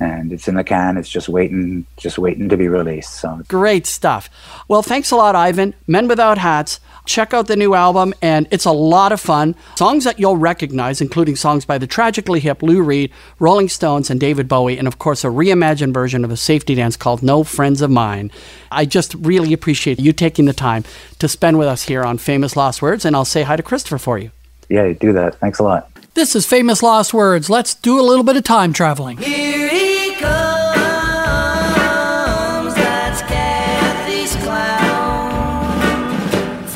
[0.00, 0.96] And it's in the can.
[0.96, 3.14] It's just waiting, just waiting to be released.
[3.14, 4.28] So Great stuff.
[4.68, 5.74] Well, thanks a lot, Ivan.
[5.86, 6.80] Men Without Hats.
[7.06, 9.54] Check out the new album, and it's a lot of fun.
[9.76, 14.18] Songs that you'll recognize, including songs by the Tragically Hip, Lou Reed, Rolling Stones, and
[14.18, 17.80] David Bowie, and of course, a reimagined version of a safety dance called No Friends
[17.80, 18.32] of Mine.
[18.72, 20.82] I just really appreciate you taking the time
[21.20, 23.98] to spend with us here on Famous Lost Words, and I'll say hi to Christopher
[23.98, 24.32] for you.
[24.68, 25.36] yeah, do that.
[25.36, 25.88] Thanks a lot.
[26.14, 27.48] This is Famous Lost Words.
[27.48, 29.18] Let's do a little bit of time traveling.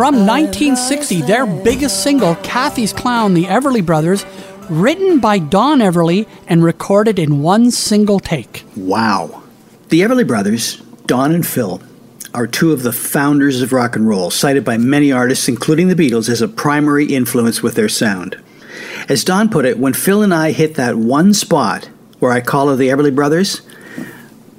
[0.00, 4.24] From 1960, their biggest single, Cathy's Clown, the Everly Brothers,
[4.70, 8.64] written by Don Everly and recorded in one single take.
[8.74, 9.42] Wow.
[9.90, 11.82] The Everly Brothers, Don and Phil,
[12.32, 15.94] are two of the founders of rock and roll, cited by many artists, including the
[15.94, 18.42] Beatles, as a primary influence with their sound.
[19.06, 22.70] As Don put it, when Phil and I hit that one spot where I call
[22.70, 23.60] her the Everly Brothers,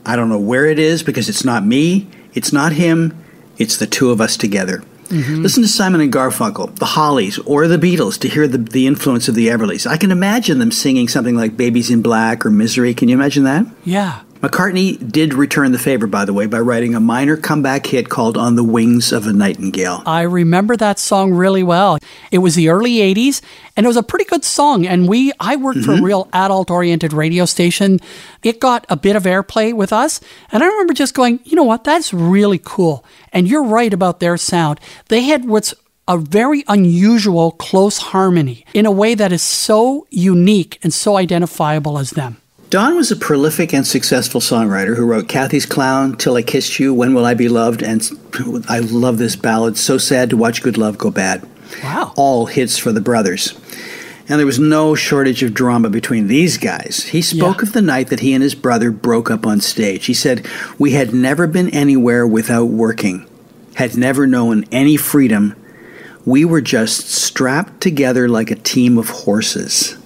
[0.06, 3.18] I don't know where it is because it's not me, it's not him,
[3.58, 4.84] it's the two of us together.
[5.12, 5.42] Mm-hmm.
[5.42, 9.28] Listen to Simon and Garfunkel, the Hollies, or the Beatles to hear the, the influence
[9.28, 9.86] of the Everlys.
[9.86, 12.94] I can imagine them singing something like Baby's in Black or Misery.
[12.94, 13.66] Can you imagine that?
[13.84, 14.22] Yeah.
[14.42, 18.38] McCartney did return the favor, by the way, by writing a minor comeback hit called
[18.38, 20.02] On the Wings of a Nightingale.
[20.08, 22.00] I remember that song really well.
[22.32, 23.42] It was the early 80s
[23.78, 26.06] and it was a pretty good song and we I worked for a mm-hmm.
[26.06, 28.00] real adult-oriented radio station.
[28.42, 30.20] It got a bit of airplay with us
[30.52, 31.84] and I remember just going, "You know what?
[31.84, 34.80] That's really cool." And you're right about their sound.
[35.10, 35.76] They had what's
[36.08, 42.00] a very unusual close harmony in a way that is so unique and so identifiable
[42.00, 42.41] as them.
[42.72, 46.94] Don was a prolific and successful songwriter who wrote Cathy's Clown, Till I Kissed You,
[46.94, 48.02] When Will I Be Loved, and
[48.70, 51.46] I love this ballad, So Sad to Watch Good Love Go Bad.
[51.84, 52.14] Wow.
[52.16, 53.60] All hits for the brothers.
[54.30, 57.04] And there was no shortage of drama between these guys.
[57.04, 60.06] He spoke of the night that he and his brother broke up on stage.
[60.06, 60.48] He said,
[60.80, 63.28] We had never been anywhere without working,
[63.76, 65.58] had never known any freedom.
[66.24, 69.98] We were just strapped together like a team of horses.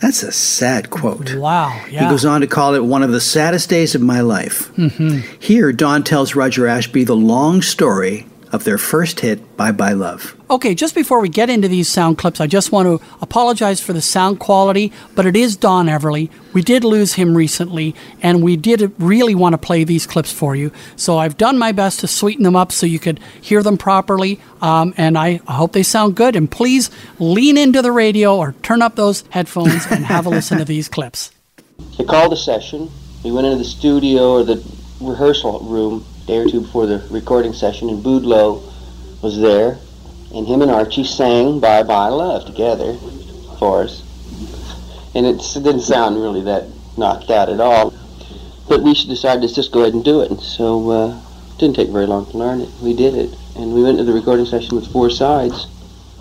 [0.00, 1.34] That's a sad quote.
[1.34, 1.68] Wow.
[1.90, 2.04] Yeah.
[2.04, 4.70] He goes on to call it one of the saddest days of my life.
[4.76, 5.24] Mhm.
[5.40, 10.36] Here, Don tells Roger Ashby the long story of their first hit, Bye Bye Love.
[10.50, 13.92] Okay, just before we get into these sound clips, I just want to apologize for
[13.92, 16.30] the sound quality, but it is Don Everly.
[16.52, 20.56] We did lose him recently, and we did really want to play these clips for
[20.56, 20.72] you.
[20.96, 24.40] So I've done my best to sweeten them up so you could hear them properly,
[24.62, 26.34] um, and I hope they sound good.
[26.34, 30.58] And please lean into the radio or turn up those headphones and have a listen
[30.58, 31.30] to these clips.
[31.96, 32.90] They called a session.
[33.22, 34.64] We went into the studio or the
[35.00, 38.62] rehearsal room a day or two before the recording session, and Boudleaux
[39.22, 39.78] was there,
[40.34, 42.96] and him and Archie sang "Bye Bye Love" together
[43.58, 44.02] for us.
[45.14, 46.66] And it didn't sound really that
[46.98, 47.94] knocked out at all.
[48.68, 50.30] But we decided to just go ahead and do it.
[50.30, 52.68] And so uh, it didn't take very long to learn it.
[52.82, 55.66] We did it, and we went to the recording session with four sides.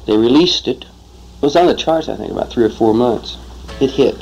[0.05, 0.83] They released it.
[0.85, 3.37] It was on the charts, I think, about three or four months.
[3.81, 4.15] It hit.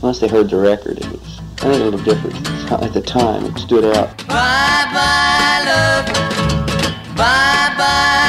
[0.00, 2.36] Once they heard the record, it was and a little different.
[2.70, 4.16] At the time, it stood out.
[4.28, 6.06] Bye bye love.
[7.16, 8.28] Bye bye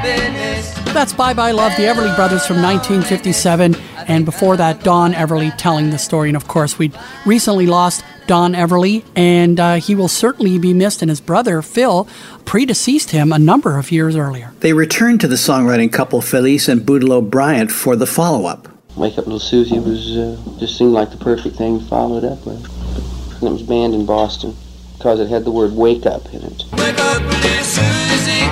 [0.00, 0.74] happiness.
[0.92, 3.76] That's Bye Bye Love, the Everly Brothers from 1957.
[4.08, 6.28] And before that, Don Everly telling the story.
[6.28, 6.90] And of course, we
[7.24, 11.02] recently lost Don Everly, and uh, he will certainly be missed.
[11.02, 12.08] And his brother, Phil,
[12.44, 14.52] predeceased him a number of years earlier.
[14.60, 18.68] They returned to the songwriting couple Felice and Boudleaux Bryant for the follow up.
[18.96, 22.24] Wake Up Little Susie was uh, just seemed like the perfect thing to follow it
[22.24, 22.62] up with.
[23.40, 24.54] And it was banned in Boston
[24.98, 26.64] because it had the word "wake up" in it.
[26.72, 28.46] Wake up, little Susie.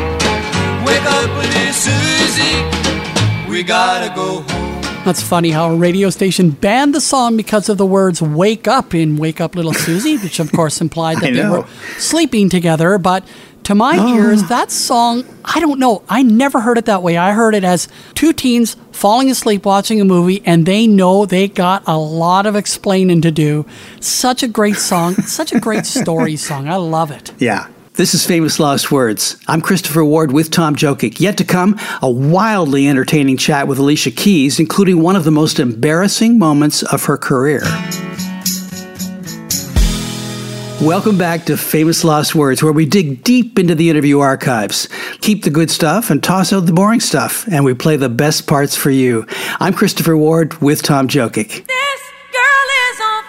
[0.87, 3.51] Wake up, little Susie.
[3.51, 5.05] We gotta go home.
[5.05, 8.95] That's funny how a radio station banned the song because of the words wake up
[8.95, 11.61] in Wake Up Little Susie, which of course implied that they know.
[11.61, 11.67] were
[11.99, 12.99] sleeping together.
[12.99, 13.25] But
[13.69, 14.15] to my ah.
[14.15, 16.03] ears, that song, I don't know.
[16.09, 17.19] I never heard it that way.
[17.19, 21.49] I heard it as two teens falling asleep watching a movie and they know they
[21.49, 23.67] got a lot of explaining to do.
[24.01, 26.67] Such a great song, such a great story song.
[26.67, 27.31] I love it.
[27.37, 27.69] Yeah.
[27.93, 29.37] This is Famous Lost Words.
[29.47, 31.21] I'm Christopher Ward with Tom Jokic.
[31.21, 35.61] Yet to come, a wildly entertaining chat with Alicia Keys, including one of the most
[35.61, 37.61] embarrassing moments of her career.
[40.83, 44.89] Welcome back to Famous Lost Words, where we dig deep into the interview archives,
[45.21, 48.47] keep the good stuff, and toss out the boring stuff, and we play the best
[48.47, 49.27] parts for you.
[49.59, 51.67] I'm Christopher Ward with Tom Jokic.
[51.67, 53.25] This girl is on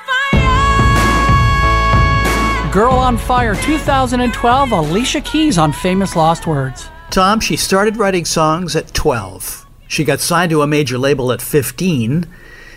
[2.62, 2.72] fire.
[2.72, 6.88] Girl on Fire 2012, Alicia Keys on Famous Lost Words.
[7.10, 9.66] Tom, she started writing songs at 12.
[9.88, 12.28] She got signed to a major label at 15.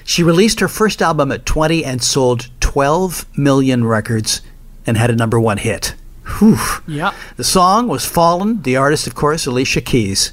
[0.05, 4.41] She released her first album at 20 and sold 12 million records
[4.87, 5.95] and had a number one hit.
[6.39, 6.59] Whew.
[6.87, 7.15] Yeah.
[7.37, 10.33] The song was Fallin', the artist, of course, Alicia Keys.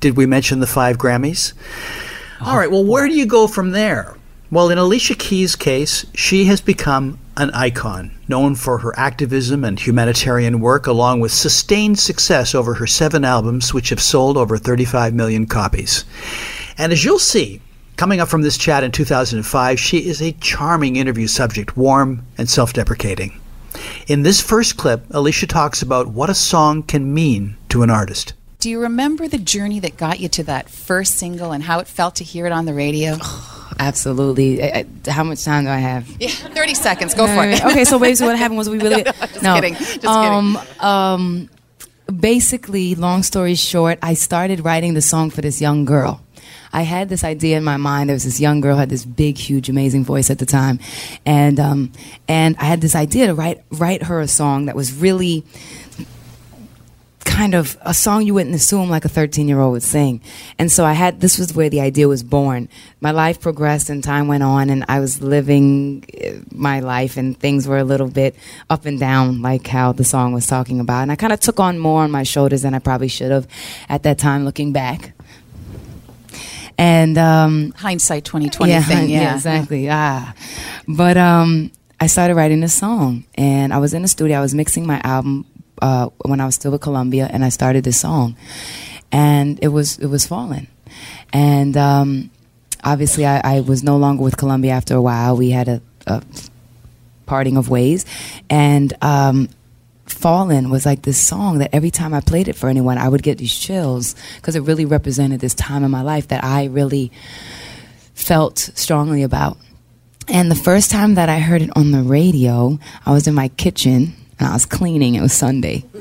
[0.00, 1.52] Did we mention the five Grammys?
[2.40, 2.50] Uh-huh.
[2.50, 4.16] All right, well, where do you go from there?
[4.50, 9.80] Well, in Alicia Keys' case, she has become an icon, known for her activism and
[9.80, 15.14] humanitarian work, along with sustained success over her seven albums, which have sold over 35
[15.14, 16.04] million copies.
[16.78, 17.60] And as you'll see,
[17.96, 22.48] coming up from this chat in 2005, she is a charming interview subject, warm and
[22.48, 23.40] self deprecating.
[24.06, 28.34] In this first clip, Alicia talks about what a song can mean to an artist.
[28.58, 31.88] Do you remember the journey that got you to that first single and how it
[31.88, 33.16] felt to hear it on the radio?
[33.78, 34.62] Absolutely.
[34.62, 36.08] I, I- how much time do I have?
[36.20, 37.14] Yeah, 30 seconds.
[37.14, 37.64] Go No, for no, it.
[37.64, 39.54] Okay, so basically what happened was we really No, no, just no.
[39.54, 39.74] kidding.
[39.74, 40.80] Just um, kidding.
[40.84, 41.50] Um,
[42.20, 46.20] basically, long story short, I started writing the song for this young girl.
[46.74, 48.10] I had this idea in my mind.
[48.10, 50.80] There was this young girl had this big, huge, amazing voice at the time,
[51.24, 51.92] and um,
[52.28, 55.44] and I had this idea to write write her a song that was really
[57.34, 60.20] kind of a song you wouldn't assume like a 13 year old would sing.
[60.58, 62.68] And so I had, this was where the idea was born.
[63.00, 67.38] My life progressed and time went on and I was living uh, my life and
[67.38, 68.36] things were a little bit
[68.70, 71.02] up and down like how the song was talking about.
[71.02, 73.48] And I kind of took on more on my shoulders than I probably should have
[73.88, 75.13] at that time looking back.
[76.76, 79.34] And, um, hindsight 2020 thing, yeah.
[79.34, 79.88] exactly.
[79.90, 80.34] Ah,
[80.88, 84.38] but, um, I started writing this song and I was in the studio.
[84.38, 85.46] I was mixing my album
[85.80, 88.36] uh, when I was still with Columbia, and I started this song,
[89.12, 90.66] and it was it was falling,
[91.32, 92.30] and um,
[92.82, 95.36] obviously I, I was no longer with Columbia after a while.
[95.36, 96.22] We had a, a
[97.26, 98.06] parting of ways,
[98.48, 99.48] and um,
[100.06, 103.22] Fallin' was like this song that every time I played it for anyone, I would
[103.22, 107.10] get these chills because it really represented this time in my life that I really
[108.14, 109.56] felt strongly about.
[110.28, 113.48] And the first time that I heard it on the radio, I was in my
[113.48, 115.14] kitchen and I was cleaning.
[115.14, 115.84] It was Sunday.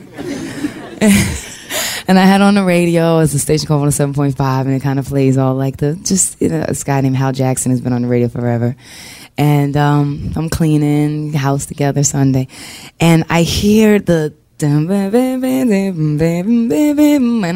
[2.08, 5.06] and I had on the radio as a station called 107.5, and it kind of
[5.06, 8.04] plays all like the just you know, this guy named Hal Jackson has been on
[8.04, 8.76] the radio forever.
[9.38, 12.48] And um, I'm cleaning the house together Sunday,
[13.00, 14.90] and I hear the and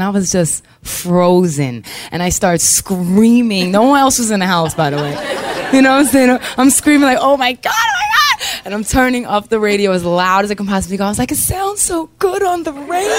[0.04, 1.84] I was just frozen.
[2.12, 3.72] And I start screaming.
[3.72, 5.12] No one else was in the house, by the way.
[5.74, 6.40] You know what I'm saying?
[6.58, 8.04] I'm screaming like, oh my God, oh my
[8.40, 8.62] God.
[8.66, 11.06] And I'm turning up the radio as loud as I can possibly go.
[11.06, 13.17] I was like, it sounds so good on the radio.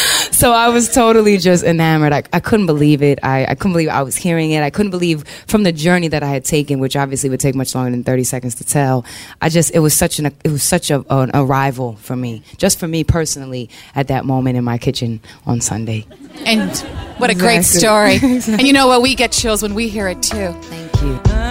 [0.40, 2.14] so I was totally just enamored.
[2.14, 3.18] I, I couldn't believe it.
[3.22, 4.62] I, I couldn't believe I was hearing it.
[4.62, 7.74] I couldn't believe from the journey that I had taken, which obviously would take much
[7.74, 9.04] longer than 30 seconds to tell.
[9.42, 12.80] I just, it was such an, it was such a, an arrival for me, just
[12.80, 16.06] for me personally at that moment in my kitchen on Sunday.
[16.46, 16.74] And
[17.18, 18.40] what a great Exactly.
[18.40, 18.54] story.
[18.58, 19.02] and you know what?
[19.02, 20.52] We get chills when we hear it too.
[20.62, 21.49] Thank you.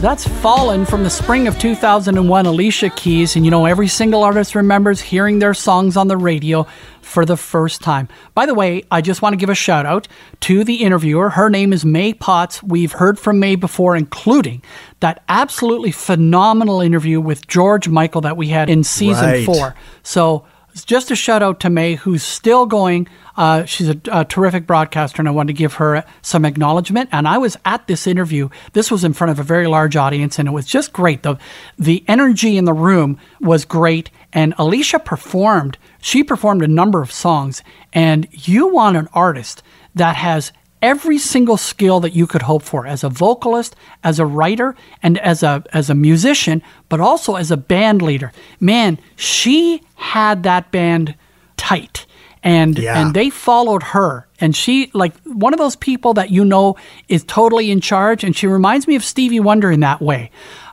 [0.00, 3.34] That's Fallin' from the spring of 2001, Alicia Keys.
[3.34, 6.68] And you know, every single artist remembers hearing their songs on the radio
[7.00, 8.06] for the first time.
[8.32, 10.06] By the way, I just want to give a shout out
[10.42, 11.30] to the interviewer.
[11.30, 12.62] Her name is May Potts.
[12.62, 14.62] We've heard from May before, including
[15.00, 19.44] that absolutely phenomenal interview with George Michael that we had in season Right.
[19.44, 19.74] four.
[20.04, 20.44] So,
[20.84, 23.08] just a shout out to May, who's still going.
[23.36, 27.08] Uh, she's a, a terrific broadcaster, and I wanted to give her some acknowledgement.
[27.12, 28.48] And I was at this interview.
[28.72, 31.22] This was in front of a very large audience, and it was just great.
[31.22, 31.38] the
[31.78, 35.78] The energy in the room was great, and Alicia performed.
[36.00, 37.62] She performed a number of songs,
[37.92, 39.62] and you want an artist
[39.94, 43.74] that has every single skill that you could hope for as a vocalist,
[44.04, 48.32] as a writer, and as a as a musician, but also as a band leader.
[48.60, 49.82] Man, she
[50.14, 51.14] had that band
[51.56, 52.06] tight.
[52.42, 52.98] And Yeah.
[53.00, 54.26] and they followed her.
[54.40, 56.76] And she like one of those people that you know
[57.08, 60.30] is totally in charge and she reminds me of Stevie Wonder in that way.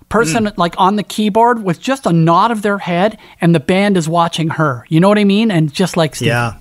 [0.07, 3.97] Person like on the keyboard with just a nod of their head and the band
[3.97, 4.86] is watching her.
[4.88, 5.49] You know what I mean?
[5.51, 6.29] And just like Stevie.
[6.29, 6.53] Yeah.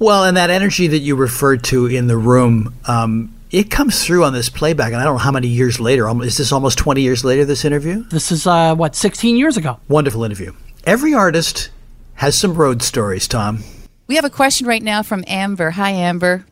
[0.00, 4.24] Well, and that energy that you referred to in the room, um, it comes through
[4.24, 4.88] on this playback.
[4.92, 6.08] And I don't know how many years later.
[6.22, 8.04] Is this almost 20 years later, this interview?
[8.08, 9.78] This is, uh, what, 16 years ago?
[9.88, 10.52] Wonderful interview.
[10.84, 11.70] Every artist
[12.18, 13.64] has some road stories, Tom.
[14.06, 15.70] We have a question right now from Amber.
[15.70, 16.44] Hi, Amber.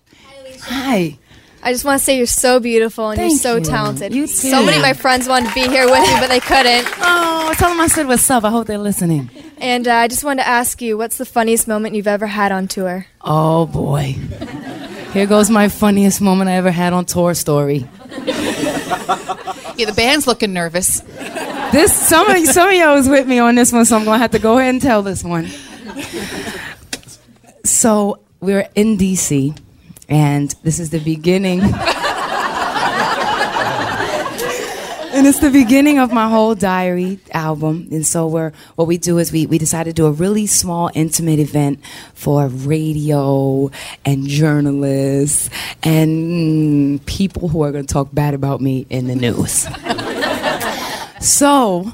[0.63, 1.19] Hi.
[1.63, 3.65] I just want to say you're so beautiful and Thank you're so you.
[3.65, 4.15] talented.
[4.15, 4.65] You So too.
[4.67, 6.87] many of my friends wanted to be here with me, but they couldn't.
[6.99, 8.45] Oh, tell them I said what's up.
[8.45, 9.31] I hope they're listening.
[9.59, 12.53] And uh, I just wanted to ask you, what's the funniest moment you've ever had
[12.53, 13.07] on tour?
[13.23, 14.15] Oh boy.
[15.13, 17.87] Here goes my funniest moment I ever had on tour story.
[19.77, 21.01] Yeah, the band's looking nervous.
[21.73, 24.19] This some of some of y'all was with me on this one, so I'm gonna
[24.19, 25.49] have to go ahead and tell this one.
[27.65, 29.59] So we're in DC,
[30.09, 31.61] and this is the beginning.
[35.17, 37.89] and it's the beginning of my whole diary album.
[37.91, 40.91] And so we're what we do is we we decided to do a really small,
[40.95, 41.81] intimate event
[42.15, 43.71] for radio
[44.05, 45.51] and journalists
[45.83, 49.67] and mm, people who are going to talk bad about me in the news.
[51.27, 51.93] So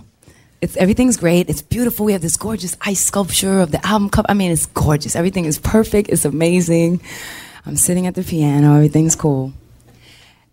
[0.60, 1.50] it's everything's great.
[1.50, 2.06] It's beautiful.
[2.06, 4.30] We have this gorgeous ice sculpture of the album cover.
[4.30, 5.16] I mean, it's gorgeous.
[5.16, 6.08] Everything is perfect.
[6.08, 7.00] It's amazing.
[7.66, 8.74] I'm sitting at the piano.
[8.74, 9.52] Everything's cool.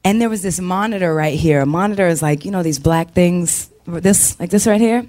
[0.04, 1.62] And there was this monitor right here.
[1.62, 5.06] A monitor is like, you know, these black things, this, like this right here?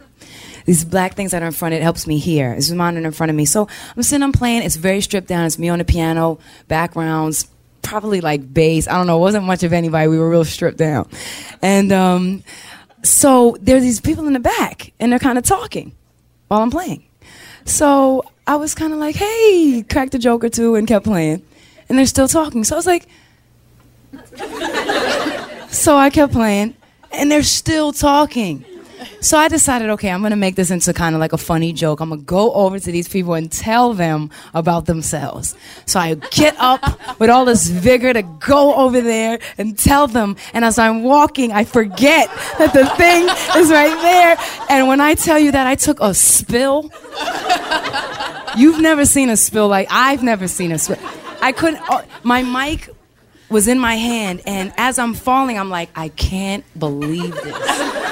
[0.66, 2.52] These black things that are in front, it helps me hear.
[2.52, 3.44] It's a monitor in front of me.
[3.44, 4.62] So I'm sitting, I'm playing.
[4.62, 5.46] It's very stripped down.
[5.46, 7.48] It's me on the piano, backgrounds,
[7.82, 8.88] probably like bass.
[8.88, 9.16] I don't know.
[9.16, 10.08] It wasn't much of anybody.
[10.08, 11.08] We were real stripped down.
[11.62, 12.44] And um,
[13.02, 15.92] so there's these people in the back, and they're kind of talking
[16.48, 17.04] while I'm playing.
[17.64, 21.42] So I was kind of like, hey, cracked a joke or two and kept playing.
[21.88, 22.64] And they're still talking.
[22.64, 23.06] So I was like,
[25.70, 26.74] so I kept playing,
[27.12, 28.64] and they're still talking.
[29.20, 32.00] So I decided, okay, I'm gonna make this into kind of like a funny joke.
[32.00, 35.54] I'm gonna go over to these people and tell them about themselves.
[35.86, 40.36] So I get up with all this vigor to go over there and tell them.
[40.54, 42.28] And as I'm walking, I forget
[42.58, 43.28] that the thing
[43.60, 44.36] is right there.
[44.68, 46.90] And when I tell you that I took a spill,
[48.56, 50.98] you've never seen a spill like I've never seen a spill.
[51.42, 51.82] I couldn't.
[51.88, 52.88] oh, my mic
[53.48, 58.09] was in my hand, and as I'm falling, I'm like, I can't believe this.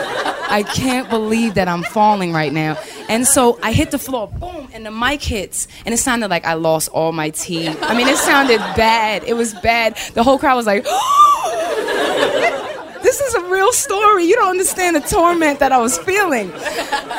[0.49, 2.78] I can't believe that I'm falling right now.
[3.09, 6.44] And so I hit the floor, boom, and the mic hits, and it sounded like
[6.44, 7.78] I lost all my teeth.
[7.82, 9.24] I mean, it sounded bad.
[9.24, 9.96] It was bad.
[10.14, 10.84] The whole crowd was like,
[13.03, 14.24] this is a real story.
[14.24, 16.53] You don't understand the torment that I was feeling.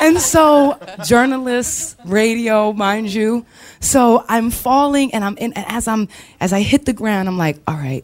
[0.02, 3.46] And so, journalists, radio, mind you.
[3.80, 6.08] So I'm falling, and I'm in, and as I'm
[6.40, 8.04] as I hit the ground, I'm like, all right.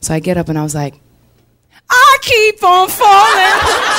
[0.00, 0.94] So I get up, and I was like,
[1.90, 3.94] I keep on falling.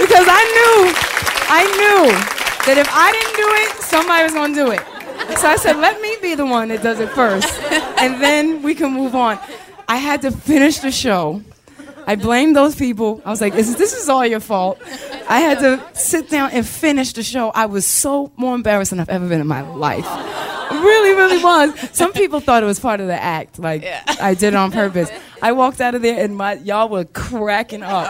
[0.00, 0.76] because I knew,
[1.48, 2.12] I knew
[2.66, 4.80] that if I didn't do it, somebody was gonna do it.
[5.38, 7.52] So I said, let me be the one that does it first,
[8.00, 9.38] and then we can move on.
[9.86, 11.42] I had to finish the show.
[12.06, 13.20] I blamed those people.
[13.24, 14.80] I was like, this, this is all your fault.
[15.28, 17.50] I had to sit down and finish the show.
[17.50, 20.06] I was so more embarrassed than I've ever been in my life.
[20.80, 21.90] Really, really was.
[21.96, 23.58] Some people thought it was part of the act.
[23.58, 23.84] Like
[24.20, 25.10] I did it on purpose.
[25.42, 28.06] I walked out of there and my y'all were cracking up.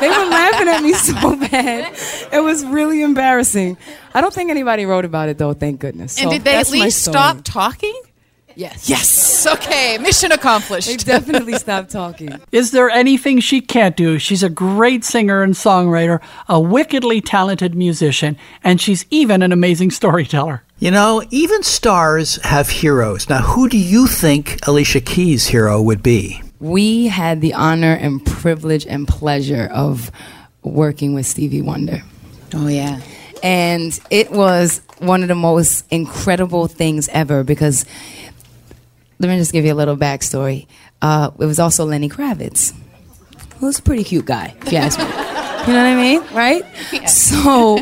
[0.00, 1.96] They were laughing at me so bad.
[2.32, 3.76] It was really embarrassing.
[4.12, 5.54] I don't think anybody wrote about it though.
[5.54, 6.18] Thank goodness.
[6.18, 7.94] And So did they at least stop talking?
[8.56, 8.88] Yes.
[8.88, 9.46] Yes.
[9.46, 9.98] Okay.
[9.98, 10.86] Mission accomplished.
[10.86, 12.30] They definitely stopped talking.
[12.52, 14.18] Is there anything she can't do?
[14.18, 19.90] She's a great singer and songwriter, a wickedly talented musician, and she's even an amazing
[19.90, 20.62] storyteller.
[20.78, 23.28] You know, even stars have heroes.
[23.28, 26.42] Now, who do you think Alicia Keys' hero would be?
[26.64, 30.10] we had the honor and privilege and pleasure of
[30.62, 32.02] working with Stevie Wonder.
[32.54, 33.02] Oh, yeah.
[33.42, 37.84] And it was one of the most incredible things ever because
[39.18, 40.66] let me just give you a little backstory.
[41.02, 42.72] Uh, it was also Lenny Kravitz,
[43.58, 45.04] who's a pretty cute guy, if you ask me.
[45.66, 46.22] You know what I mean?
[46.32, 46.64] Right?
[47.08, 47.78] So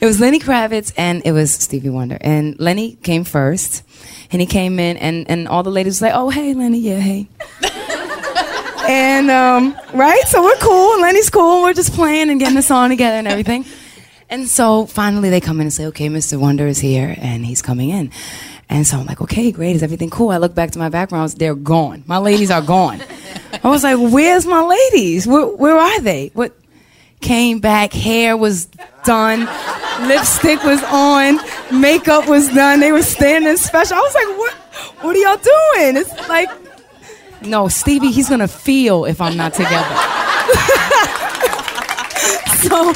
[0.00, 2.16] it was Lenny Kravitz and it was Stevie Wonder.
[2.20, 3.82] And Lenny came first.
[4.30, 6.98] And he came in and, and all the ladies were like, oh, hey, Lenny, yeah,
[6.98, 7.28] hey.
[8.88, 10.22] and, um, right?
[10.26, 11.00] So we're cool.
[11.00, 11.62] Lenny's cool.
[11.62, 13.64] We're just playing and getting the song together and everything.
[14.30, 16.38] And so finally they come in and say, okay, Mr.
[16.38, 18.10] Wonder is here and he's coming in.
[18.68, 19.76] And so I'm like, okay, great.
[19.76, 20.30] Is everything cool?
[20.30, 21.34] I look back to my backgrounds.
[21.34, 22.02] They're gone.
[22.06, 23.02] My ladies are gone.
[23.62, 25.26] I was like, where's my ladies?
[25.26, 26.30] Where, where are they?
[26.34, 26.56] What?
[27.24, 28.66] Came back, hair was
[29.04, 29.48] done,
[30.06, 31.38] lipstick was on,
[31.80, 32.80] makeup was done.
[32.80, 33.96] They were standing special.
[33.96, 34.52] I was like, what?
[35.02, 35.96] What are y'all doing?
[35.96, 36.50] It's like,
[37.40, 39.74] no, Stevie, he's gonna feel if I'm not together.
[42.58, 42.92] so,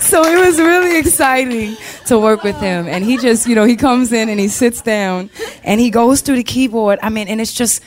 [0.00, 1.78] so it was really exciting
[2.08, 2.86] to work with him.
[2.86, 5.30] And he just, you know, he comes in and he sits down
[5.64, 6.98] and he goes through the keyboard.
[7.02, 7.82] I mean, and it's just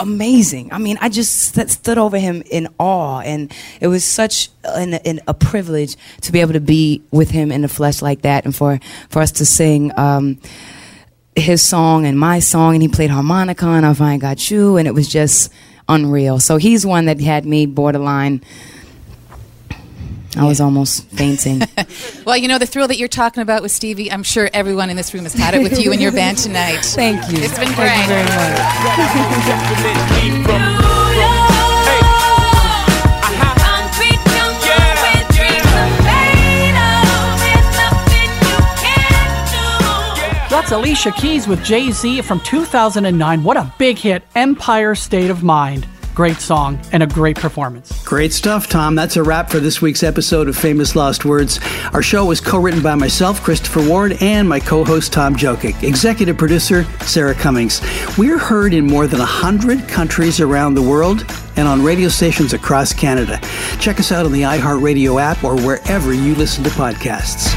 [0.00, 0.72] amazing.
[0.72, 4.94] I mean, I just st- stood over him in awe, and it was such an,
[4.94, 8.44] an, a privilege to be able to be with him in the flesh like that,
[8.44, 8.78] and for
[9.08, 9.92] for us to sing.
[9.98, 10.40] Um,
[11.36, 14.88] his song and my song, and he played harmonica on "I Finally Got You," and
[14.88, 15.52] it was just
[15.88, 16.40] unreal.
[16.40, 18.42] So he's one that had me borderline.
[20.38, 21.62] I was almost fainting.
[22.24, 24.98] Well, you know, the thrill that you're talking about with Stevie, I'm sure everyone in
[24.98, 26.80] this room has had it with you and your band tonight.
[26.84, 27.38] Thank you.
[27.38, 28.02] It's been Thank great.
[28.02, 29.68] you very much.
[40.50, 43.42] That's Alicia Keys with Jay Z from 2009.
[43.44, 45.86] What a big hit, Empire State of Mind.
[46.18, 48.02] Great song and a great performance.
[48.02, 48.96] Great stuff, Tom.
[48.96, 51.60] That's a wrap for this week's episode of Famous Lost Words.
[51.92, 55.80] Our show was co written by myself, Christopher Ward, and my co host, Tom Jokic.
[55.84, 57.80] Executive producer, Sarah Cummings.
[58.18, 62.92] We're heard in more than 100 countries around the world and on radio stations across
[62.92, 63.38] Canada.
[63.78, 67.54] Check us out on the iHeartRadio app or wherever you listen to podcasts.